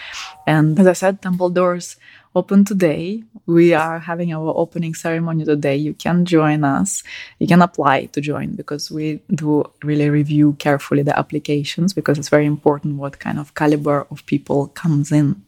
And 0.47 0.79
as 0.79 0.87
I 0.87 0.93
said, 0.93 1.21
temple 1.21 1.49
doors 1.49 1.97
open 2.35 2.65
today. 2.65 3.23
We 3.45 3.73
are 3.73 3.99
having 3.99 4.33
our 4.33 4.53
opening 4.55 4.93
ceremony 4.93 5.45
today. 5.45 5.75
You 5.75 5.93
can 5.93 6.25
join 6.25 6.63
us. 6.63 7.03
You 7.39 7.47
can 7.47 7.61
apply 7.61 8.05
to 8.05 8.21
join 8.21 8.55
because 8.55 8.89
we 8.89 9.21
do 9.33 9.63
really 9.83 10.09
review 10.09 10.53
carefully 10.53 11.03
the 11.03 11.17
applications 11.17 11.93
because 11.93 12.17
it's 12.17 12.29
very 12.29 12.45
important 12.45 12.97
what 12.97 13.19
kind 13.19 13.39
of 13.39 13.53
caliber 13.55 14.07
of 14.09 14.25
people 14.25 14.67
comes 14.67 15.11
in. 15.11 15.43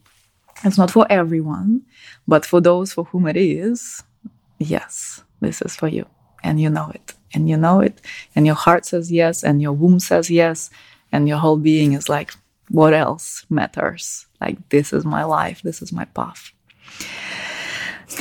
It's 0.64 0.78
not 0.78 0.90
for 0.90 1.06
everyone, 1.10 1.82
but 2.26 2.46
for 2.46 2.60
those 2.60 2.92
for 2.92 3.04
whom 3.04 3.26
it 3.26 3.36
is, 3.36 4.02
yes, 4.58 5.22
this 5.40 5.60
is 5.60 5.76
for 5.76 5.88
you. 5.88 6.06
And 6.42 6.60
you 6.60 6.70
know 6.70 6.90
it 6.94 7.14
and 7.36 7.48
you 7.48 7.56
know 7.56 7.80
it 7.80 8.00
and 8.34 8.46
your 8.46 8.54
heart 8.54 8.86
says 8.86 9.12
yes 9.12 9.44
and 9.44 9.60
your 9.60 9.72
womb 9.72 10.00
says 10.00 10.30
yes 10.30 10.70
and 11.12 11.28
your 11.28 11.38
whole 11.38 11.56
being 11.56 11.92
is 11.92 12.08
like 12.08 12.32
what 12.68 12.94
else 12.94 13.44
matters 13.50 14.26
like 14.40 14.56
this 14.70 14.92
is 14.92 15.04
my 15.04 15.22
life 15.22 15.60
this 15.62 15.82
is 15.82 15.92
my 15.92 16.04
path 16.06 16.52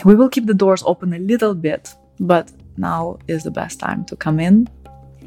we 0.03 0.15
will 0.15 0.29
keep 0.29 0.45
the 0.45 0.53
doors 0.53 0.83
open 0.85 1.13
a 1.13 1.19
little 1.19 1.55
bit 1.55 1.93
but 2.19 2.51
now 2.77 3.17
is 3.27 3.43
the 3.43 3.51
best 3.51 3.79
time 3.79 4.05
to 4.05 4.15
come 4.15 4.39
in. 4.39 4.69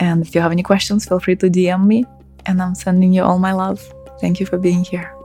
And 0.01 0.24
if 0.24 0.35
you 0.35 0.40
have 0.40 0.53
any 0.53 0.62
questions 0.62 1.09
feel 1.09 1.20
free 1.20 1.37
to 1.37 1.51
dm 1.51 1.87
me 1.87 2.05
and 2.46 2.62
i'm 2.62 2.74
sending 2.74 3.12
you 3.12 3.22
all 3.22 3.38
my 3.38 3.53
love. 3.53 3.81
Thank 4.20 4.40
you 4.40 4.46
for 4.46 4.59
being 4.59 4.85
here 4.85 5.17